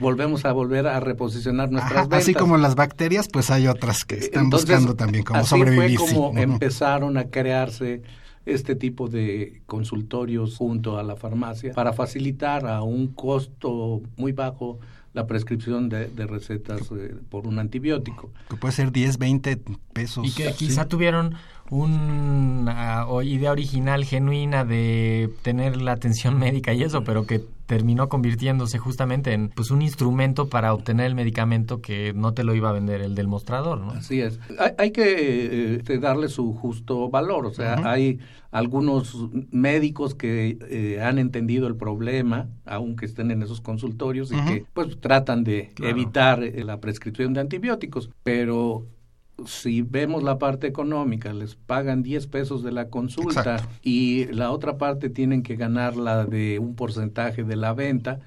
volvemos 0.00 0.44
a 0.44 0.52
volver 0.52 0.86
a 0.86 0.98
reposicionar 0.98 1.70
nuestras 1.70 2.08
ventas. 2.08 2.22
Así 2.22 2.34
como 2.34 2.56
las 2.56 2.74
bacterias, 2.74 3.28
pues 3.30 3.50
hay 3.50 3.68
otras 3.68 4.04
que 4.04 4.16
están 4.16 4.50
buscando 4.50 4.96
también 4.96 5.24
cómo 5.24 5.40
así 5.40 5.50
sobrevivir. 5.50 5.98
Fue 5.98 6.14
como 6.14 6.38
empezaron 6.38 7.18
a 7.18 7.24
crearse 7.24 8.02
este 8.46 8.74
tipo 8.74 9.08
de 9.08 9.62
consultorios 9.66 10.56
junto 10.56 10.98
a 10.98 11.02
la 11.02 11.14
farmacia 11.14 11.74
para 11.74 11.92
facilitar 11.92 12.66
a 12.66 12.82
un 12.82 13.08
costo 13.08 14.00
muy 14.16 14.32
bajo 14.32 14.80
la 15.12 15.26
prescripción 15.26 15.88
de, 15.88 16.08
recetas 16.26 16.82
eh, 16.92 17.16
por 17.28 17.46
un 17.46 17.58
antibiótico. 17.58 18.30
Que 18.48 18.56
puede 18.56 18.72
ser 18.72 18.92
10, 18.92 19.18
20 19.18 19.60
pesos. 19.92 20.26
Y 20.26 20.32
que 20.32 20.52
quizá 20.52 20.86
tuvieron 20.86 21.34
una 21.70 23.06
idea 23.22 23.52
original, 23.52 24.04
genuina 24.04 24.64
de 24.64 25.30
tener 25.42 25.80
la 25.80 25.92
atención 25.92 26.38
médica 26.38 26.72
y 26.72 26.82
eso, 26.82 27.04
pero 27.04 27.26
que 27.26 27.42
terminó 27.70 28.08
convirtiéndose 28.08 28.78
justamente 28.78 29.32
en 29.32 29.48
pues 29.48 29.70
un 29.70 29.80
instrumento 29.80 30.48
para 30.48 30.74
obtener 30.74 31.06
el 31.06 31.14
medicamento 31.14 31.80
que 31.80 32.12
no 32.12 32.34
te 32.34 32.42
lo 32.42 32.52
iba 32.56 32.68
a 32.68 32.72
vender 32.72 33.00
el 33.00 33.14
del 33.14 33.28
mostrador, 33.28 33.80
¿no? 33.80 33.92
Así 33.92 34.20
es. 34.20 34.40
Hay, 34.76 34.90
que 34.90 35.76
este, 35.76 36.00
darle 36.00 36.28
su 36.28 36.52
justo 36.52 37.08
valor, 37.10 37.46
o 37.46 37.52
sea, 37.54 37.88
hay 37.88 38.18
algunos 38.50 39.16
médicos 39.52 40.16
que 40.16 40.58
eh, 40.68 41.00
han 41.00 41.20
entendido 41.20 41.68
el 41.68 41.76
problema, 41.76 42.48
aunque 42.64 43.06
estén 43.06 43.30
en 43.30 43.40
esos 43.40 43.60
consultorios 43.60 44.32
y 44.32 44.44
que 44.46 44.64
pues 44.72 44.98
tratan 44.98 45.44
de 45.44 45.70
evitar 45.80 46.42
eh, 46.42 46.64
la 46.64 46.80
prescripción 46.80 47.34
de 47.34 47.40
antibióticos, 47.42 48.10
pero 48.24 48.84
si 49.46 49.82
vemos 49.82 50.22
la 50.22 50.38
parte 50.38 50.66
económica, 50.66 51.32
les 51.32 51.54
pagan 51.54 52.02
10 52.02 52.26
pesos 52.28 52.62
de 52.62 52.72
la 52.72 52.88
consulta 52.88 53.68
y 53.82 54.26
la 54.26 54.50
otra 54.50 54.78
parte 54.78 55.10
tienen 55.10 55.42
que 55.42 55.56
ganar 55.56 55.96
la 55.96 56.24
de 56.24 56.58
un 56.58 56.74
porcentaje 56.74 57.44
de 57.44 57.56
la 57.56 57.72
venta, 57.72 58.20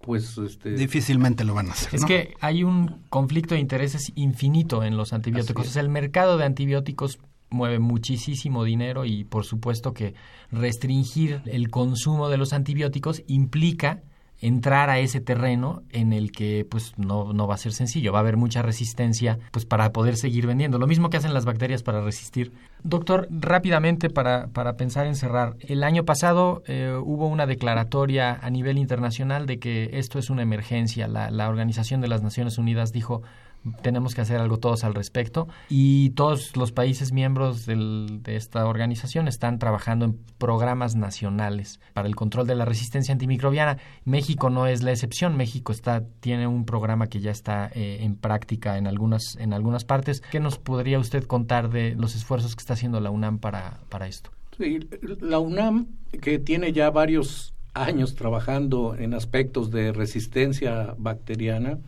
pues 0.00 0.38
este 0.38 0.72
difícilmente 0.72 1.44
lo 1.44 1.54
van 1.54 1.68
a 1.68 1.72
hacer. 1.72 1.94
Es 1.94 2.04
que 2.04 2.34
hay 2.40 2.64
un 2.64 3.02
conflicto 3.10 3.54
de 3.54 3.60
intereses 3.60 4.12
infinito 4.14 4.82
en 4.82 4.96
los 4.96 5.12
antibióticos. 5.12 5.66
Es. 5.66 5.76
el 5.76 5.88
mercado 5.88 6.38
de 6.38 6.44
antibióticos 6.44 7.18
mueve 7.50 7.78
muchísimo 7.80 8.64
dinero 8.64 9.04
y 9.04 9.24
por 9.24 9.44
supuesto 9.44 9.92
que 9.92 10.14
restringir 10.50 11.42
el 11.46 11.70
consumo 11.70 12.28
de 12.28 12.38
los 12.38 12.52
antibióticos 12.52 13.22
implica 13.26 14.02
entrar 14.40 14.88
a 14.90 14.98
ese 14.98 15.20
terreno 15.20 15.82
en 15.90 16.12
el 16.12 16.32
que 16.32 16.66
pues 16.68 16.94
no, 16.96 17.32
no 17.32 17.46
va 17.46 17.54
a 17.54 17.58
ser 17.58 17.72
sencillo, 17.72 18.12
va 18.12 18.18
a 18.18 18.22
haber 18.22 18.36
mucha 18.36 18.62
resistencia 18.62 19.38
pues 19.50 19.66
para 19.66 19.92
poder 19.92 20.16
seguir 20.16 20.46
vendiendo. 20.46 20.78
Lo 20.78 20.86
mismo 20.86 21.10
que 21.10 21.18
hacen 21.18 21.34
las 21.34 21.44
bacterias 21.44 21.82
para 21.82 22.00
resistir. 22.00 22.52
Doctor, 22.82 23.28
rápidamente 23.30 24.08
para, 24.08 24.48
para 24.48 24.76
pensar 24.76 25.06
en 25.06 25.14
cerrar. 25.14 25.56
El 25.60 25.84
año 25.84 26.04
pasado 26.04 26.62
eh, 26.66 26.98
hubo 27.02 27.26
una 27.26 27.46
declaratoria 27.46 28.38
a 28.40 28.50
nivel 28.50 28.78
internacional 28.78 29.46
de 29.46 29.58
que 29.58 29.90
esto 29.92 30.18
es 30.18 30.30
una 30.30 30.42
emergencia. 30.42 31.06
La, 31.06 31.30
la 31.30 31.48
Organización 31.48 32.00
de 32.00 32.08
las 32.08 32.22
Naciones 32.22 32.56
Unidas 32.56 32.92
dijo 32.92 33.22
tenemos 33.82 34.14
que 34.14 34.20
hacer 34.20 34.40
algo 34.40 34.58
todos 34.58 34.84
al 34.84 34.94
respecto 34.94 35.48
y 35.68 36.10
todos 36.10 36.56
los 36.56 36.72
países 36.72 37.12
miembros 37.12 37.66
de 37.66 38.36
esta 38.36 38.66
organización 38.66 39.28
están 39.28 39.58
trabajando 39.58 40.04
en 40.06 40.18
programas 40.38 40.96
nacionales 40.96 41.80
para 41.92 42.08
el 42.08 42.16
control 42.16 42.46
de 42.46 42.54
la 42.54 42.64
resistencia 42.64 43.12
antimicrobiana. 43.12 43.78
México 44.04 44.50
no 44.50 44.66
es 44.66 44.82
la 44.82 44.92
excepción, 44.92 45.36
México 45.36 45.72
está 45.72 46.04
tiene 46.20 46.46
un 46.46 46.64
programa 46.64 47.08
que 47.08 47.20
ya 47.20 47.30
está 47.30 47.70
eh, 47.74 47.98
en 48.00 48.16
práctica 48.16 48.78
en 48.78 48.86
algunas 48.86 49.36
en 49.36 49.52
algunas 49.52 49.84
partes. 49.84 50.22
¿Qué 50.30 50.40
nos 50.40 50.58
podría 50.58 50.98
usted 50.98 51.24
contar 51.24 51.70
de 51.70 51.94
los 51.94 52.14
esfuerzos 52.14 52.56
que 52.56 52.60
está 52.60 52.74
haciendo 52.74 53.00
la 53.00 53.10
UNAM 53.10 53.38
para 53.38 53.80
para 53.88 54.06
esto? 54.06 54.30
La 55.20 55.38
UNAM 55.38 55.86
que 56.20 56.38
tiene 56.38 56.72
ya 56.72 56.90
varios 56.90 57.54
años 57.74 58.14
trabajando 58.14 58.96
en 58.96 59.14
aspectos 59.14 59.70
de 59.70 59.92
resistencia 59.92 60.94
bacteriana 60.98 61.78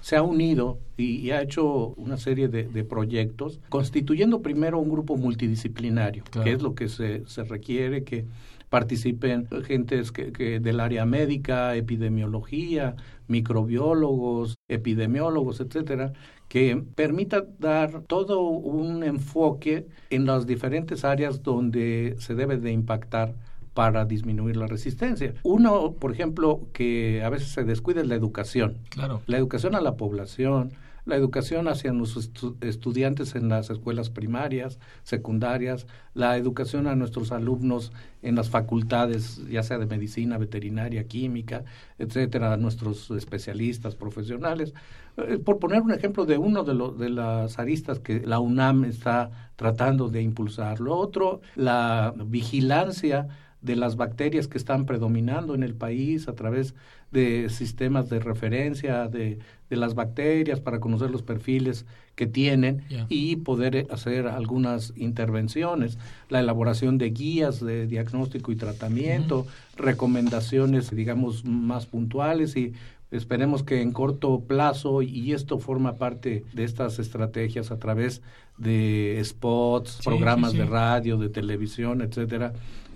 se 0.00 0.16
ha 0.16 0.22
unido 0.22 0.78
y, 0.96 1.30
ha 1.30 1.42
hecho 1.42 1.88
una 1.96 2.16
serie 2.16 2.48
de, 2.48 2.84
proyectos, 2.84 3.60
constituyendo 3.68 4.42
primero 4.42 4.78
un 4.78 4.90
grupo 4.90 5.16
multidisciplinario, 5.16 6.24
que 6.42 6.52
es 6.52 6.62
lo 6.62 6.74
que 6.74 6.88
se, 6.88 7.26
se 7.26 7.44
requiere, 7.44 8.04
que 8.04 8.24
participen 8.70 9.48
gentes 9.64 10.12
que, 10.12 10.60
del 10.60 10.80
área 10.80 11.04
médica, 11.04 11.74
epidemiología, 11.74 12.94
microbiólogos, 13.26 14.56
epidemiólogos, 14.68 15.60
etcétera, 15.60 16.12
que 16.48 16.82
permita 16.94 17.44
dar 17.58 18.02
todo 18.02 18.40
un 18.40 19.02
enfoque 19.02 19.86
en 20.10 20.24
las 20.24 20.46
diferentes 20.46 21.04
áreas 21.04 21.42
donde 21.42 22.14
se 22.18 22.34
debe 22.34 22.56
de 22.56 22.72
impactar 22.72 23.34
para 23.74 24.04
disminuir 24.04 24.56
la 24.56 24.66
resistencia. 24.66 25.34
Uno, 25.42 25.92
por 25.92 26.12
ejemplo, 26.12 26.60
que 26.72 27.22
a 27.24 27.30
veces 27.30 27.48
se 27.48 27.64
descuida 27.64 28.00
es 28.00 28.08
la 28.08 28.14
educación. 28.14 28.78
Claro. 28.88 29.22
La 29.26 29.38
educación 29.38 29.74
a 29.74 29.80
la 29.80 29.96
población, 29.96 30.72
la 31.04 31.16
educación 31.16 31.68
hacia 31.68 31.92
nuestros 31.92 32.30
estudiantes 32.60 33.34
en 33.34 33.48
las 33.48 33.70
escuelas 33.70 34.10
primarias, 34.10 34.78
secundarias, 35.02 35.86
la 36.14 36.36
educación 36.36 36.86
a 36.86 36.94
nuestros 36.94 37.32
alumnos 37.32 37.92
en 38.22 38.34
las 38.34 38.50
facultades, 38.50 39.42
ya 39.48 39.62
sea 39.62 39.78
de 39.78 39.86
medicina, 39.86 40.38
veterinaria, 40.38 41.04
química, 41.04 41.64
etcétera, 41.98 42.52
a 42.52 42.56
nuestros 42.56 43.10
especialistas, 43.10 43.94
profesionales. 43.94 44.74
Eh, 45.16 45.38
por 45.38 45.58
poner 45.58 45.82
un 45.82 45.92
ejemplo 45.92 46.26
de 46.26 46.38
uno 46.38 46.64
de, 46.64 46.74
los 46.74 46.98
de 46.98 47.08
las 47.08 47.58
aristas 47.58 47.98
que 47.98 48.20
la 48.20 48.38
UNAM 48.38 48.84
está 48.84 49.50
tratando 49.56 50.08
de 50.08 50.22
impulsar. 50.22 50.80
Lo 50.80 50.96
otro, 50.96 51.40
la 51.56 52.14
vigilancia 52.16 53.28
de 53.62 53.76
las 53.76 53.96
bacterias 53.96 54.48
que 54.48 54.58
están 54.58 54.86
predominando 54.86 55.54
en 55.54 55.62
el 55.62 55.74
país 55.74 56.28
a 56.28 56.34
través 56.34 56.74
de 57.10 57.48
sistemas 57.50 58.08
de 58.08 58.20
referencia 58.20 59.08
de, 59.08 59.38
de 59.68 59.76
las 59.76 59.94
bacterias 59.94 60.60
para 60.60 60.80
conocer 60.80 61.10
los 61.10 61.22
perfiles 61.22 61.86
que 62.14 62.26
tienen 62.26 62.82
y 63.08 63.36
poder 63.36 63.86
hacer 63.90 64.26
algunas 64.26 64.92
intervenciones, 64.96 65.98
la 66.28 66.40
elaboración 66.40 66.98
de 66.98 67.10
guías 67.10 67.64
de 67.64 67.86
diagnóstico 67.86 68.52
y 68.52 68.56
tratamiento, 68.56 69.46
recomendaciones, 69.76 70.90
digamos, 70.90 71.44
más 71.44 71.86
puntuales 71.86 72.56
y 72.56 72.74
esperemos 73.10 73.62
que 73.62 73.80
en 73.80 73.92
corto 73.92 74.40
plazo, 74.40 75.02
y 75.02 75.32
esto 75.32 75.58
forma 75.58 75.96
parte 75.96 76.44
de 76.52 76.64
estas 76.64 76.98
estrategias 76.98 77.70
a 77.70 77.78
través 77.78 78.22
de 78.58 79.20
spots, 79.24 80.00
programas 80.04 80.52
de 80.52 80.64
radio, 80.64 81.16
de 81.16 81.28
televisión, 81.28 82.02
etcétera, 82.02 82.52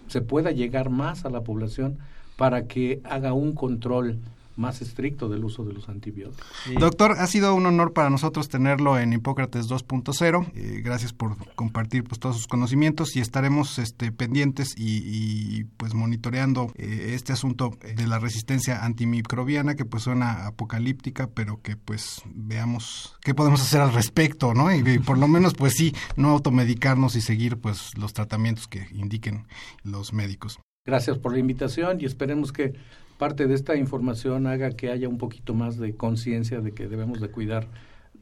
se 0.09 0.21
pueda 0.21 0.51
llegar 0.51 0.91
más 0.91 1.25
a 1.25 1.31
la 1.31 1.43
población 1.43 1.99
para 2.37 2.67
que 2.67 3.01
haga 3.05 3.33
un 3.33 3.55
control 3.55 4.19
más 4.57 4.83
estricto 4.83 5.29
del 5.29 5.45
uso 5.45 5.65
de 5.65 5.73
los 5.73 5.89
antibióticos. 5.89 6.47
Doctor, 6.79 7.13
ha 7.19 7.27
sido 7.27 7.55
un 7.55 7.67
honor 7.67 7.93
para 7.93 8.11
nosotros 8.11 8.49
tenerlo 8.49 8.99
en 8.99 9.13
Hipócrates 9.13 9.69
2.0. 9.69 10.53
Eh, 10.55 10.81
gracias 10.85 11.13
por 11.13 11.37
compartir 11.55 12.05
pues, 12.05 12.21
todos 12.21 12.37
sus 12.37 12.47
conocimientos 12.47 13.17
y 13.17 13.21
estaremos 13.21 13.79
este, 13.79 14.13
pendientes 14.13 14.75
y, 14.77 15.65
pues 15.77 15.95
monitoreando 15.95 16.73
eh, 16.77 17.13
este 17.15 17.33
asunto 17.33 17.77
de 17.81 18.07
la 18.07 18.19
resistencia 18.19 18.85
antimicrobiana 18.85 19.75
que 19.75 19.85
pues 19.85 20.05
suena 20.05 20.47
apocalíptica, 20.47 21.29
pero 21.29 21.61
que 21.63 21.77
pues 21.77 22.23
veamos 22.27 23.17
qué 23.23 23.35
podemos 23.35 23.61
hacer 23.61 23.81
al 23.81 23.93
respecto, 23.93 24.55
¿no? 24.55 24.75
Y, 24.75 24.89
y 24.89 24.99
por 24.99 25.19
lo 25.19 25.29
menos 25.29 25.55
pues 25.55 25.75
sí, 25.75 25.95
no 26.17 26.31
automedicarnos 26.31 27.17
y 27.17 27.21
seguir 27.21 27.59
pues 27.59 27.97
los 27.99 28.13
tratamientos 28.13 28.69
que 28.69 28.87
indiquen 28.93 29.47
los 29.83 30.13
médicos. 30.13 30.59
Gracias 30.87 31.17
por 31.17 31.33
la 31.33 31.39
invitación 31.39 31.99
y 32.01 32.05
esperemos 32.05 32.53
que 32.53 32.75
parte 33.25 33.47
de 33.47 33.55
esta 33.55 33.75
información 33.75 34.47
haga 34.47 34.73
que 34.73 34.91
haya 34.91 35.09
un 35.09 35.17
poquito 35.17 35.55
más 35.55 35.79
de 35.79 35.97
conciencia 35.97 36.61
de 36.61 36.73
que 36.73 36.89
debemos 36.89 37.23
de 37.23 37.31
cuidar 37.31 37.69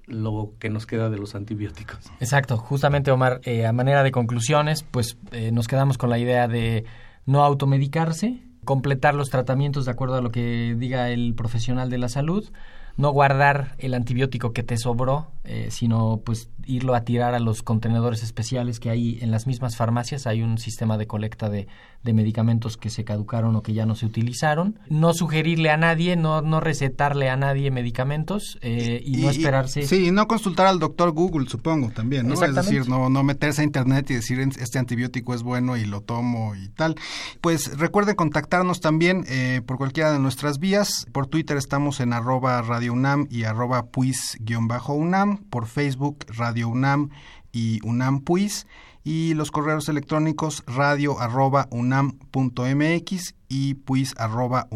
lo 0.06 0.52
que 0.60 0.70
nos 0.70 0.86
queda 0.86 1.10
de 1.10 1.18
los 1.18 1.34
antibióticos. 1.34 1.98
Exacto, 2.20 2.56
justamente 2.56 3.10
Omar, 3.10 3.40
eh, 3.42 3.66
a 3.66 3.72
manera 3.72 4.04
de 4.04 4.12
conclusiones, 4.12 4.84
pues 4.88 5.18
eh, 5.32 5.50
nos 5.50 5.66
quedamos 5.66 5.98
con 5.98 6.08
la 6.08 6.20
idea 6.20 6.46
de 6.46 6.84
no 7.26 7.42
automedicarse, 7.42 8.44
completar 8.64 9.16
los 9.16 9.28
tratamientos 9.28 9.86
de 9.86 9.90
acuerdo 9.90 10.14
a 10.14 10.20
lo 10.20 10.30
que 10.30 10.76
diga 10.78 11.10
el 11.10 11.34
profesional 11.34 11.90
de 11.90 11.98
la 11.98 12.08
salud, 12.08 12.48
no 12.96 13.10
guardar 13.10 13.74
el 13.78 13.94
antibiótico 13.94 14.52
que 14.52 14.62
te 14.62 14.76
sobró, 14.76 15.32
eh, 15.44 15.68
sino 15.70 16.22
pues 16.24 16.50
irlo 16.64 16.94
a 16.94 17.02
tirar 17.02 17.34
a 17.34 17.40
los 17.40 17.62
contenedores 17.62 18.22
especiales 18.22 18.78
que 18.78 18.90
hay 18.90 19.18
en 19.20 19.30
las 19.30 19.46
mismas 19.46 19.76
farmacias. 19.76 20.26
Hay 20.26 20.42
un 20.42 20.58
sistema 20.58 20.98
de 20.98 21.06
colecta 21.06 21.48
de, 21.48 21.66
de 22.02 22.12
medicamentos 22.12 22.76
que 22.76 22.90
se 22.90 23.04
caducaron 23.04 23.54
o 23.56 23.62
que 23.62 23.72
ya 23.72 23.86
no 23.86 23.94
se 23.94 24.06
utilizaron. 24.06 24.78
No 24.88 25.14
sugerirle 25.14 25.70
a 25.70 25.76
nadie, 25.76 26.16
no, 26.16 26.42
no 26.42 26.60
recetarle 26.60 27.30
a 27.30 27.36
nadie 27.36 27.70
medicamentos 27.70 28.58
eh, 28.60 29.00
y, 29.04 29.18
no 29.18 29.30
esperarse. 29.30 29.82
Sí, 29.86 30.10
no 30.10 30.26
consultar 30.26 30.66
al 30.66 30.78
doctor 30.78 31.12
Google, 31.12 31.48
supongo, 31.48 31.90
también, 31.90 32.26
¿no? 32.26 32.34
Es 32.34 32.54
decir, 32.54 32.88
no, 32.88 33.08
no 33.08 33.22
meterse 33.22 33.62
a 33.62 33.64
internet 33.64 34.10
y 34.10 34.14
decir 34.14 34.40
este 34.40 34.78
antibiótico 34.78 35.34
es 35.34 35.42
bueno 35.42 35.76
y 35.76 35.84
lo 35.84 36.00
tomo 36.00 36.54
y 36.56 36.68
tal. 36.70 36.96
Pues 37.40 37.78
recuerden 37.78 38.16
contactarnos 38.16 38.80
también 38.80 39.24
eh, 39.28 39.62
por 39.64 39.76
cualquiera 39.76 40.12
de 40.12 40.18
nuestras 40.18 40.58
vías. 40.58 41.06
Por 41.12 41.26
Twitter 41.26 41.56
estamos 41.56 42.00
en 42.00 42.12
arroba 42.12 42.60
Radio 42.62 42.92
UNAM 42.92 43.26
y 43.30 43.44
arroba 43.44 43.86
puis-UNAM. 43.86 45.31
Por 45.38 45.66
Facebook 45.66 46.24
Radio 46.28 46.68
UNAM 46.68 47.10
y 47.52 47.80
UNAM 47.86 48.20
Puis 48.20 48.66
y 49.04 49.34
los 49.34 49.50
correos 49.50 49.88
electrónicos 49.88 50.62
radio 50.66 51.20
arroba 51.20 51.66
unam.mx 51.70 53.34
y 53.48 53.74
puis 53.74 54.14
arroba. 54.16 54.68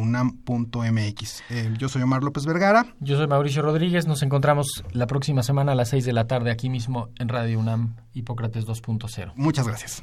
Eh, 1.51 1.75
yo 1.79 1.89
soy 1.89 2.03
Omar 2.03 2.23
López 2.23 2.45
Vergara. 2.45 2.95
Yo 3.01 3.17
soy 3.17 3.27
Mauricio 3.27 3.63
Rodríguez. 3.63 4.07
Nos 4.07 4.23
encontramos 4.23 4.85
la 4.93 5.07
próxima 5.07 5.43
semana 5.43 5.73
a 5.73 5.75
las 5.75 5.91
6 5.91 6.05
de 6.05 6.13
la 6.13 6.27
tarde 6.27 6.51
aquí 6.51 6.69
mismo 6.69 7.09
en 7.19 7.29
Radio 7.29 7.59
UNAM 7.59 7.97
Hipócrates 8.13 8.67
2.0. 8.67 9.33
Muchas 9.37 9.67
gracias. 9.67 10.03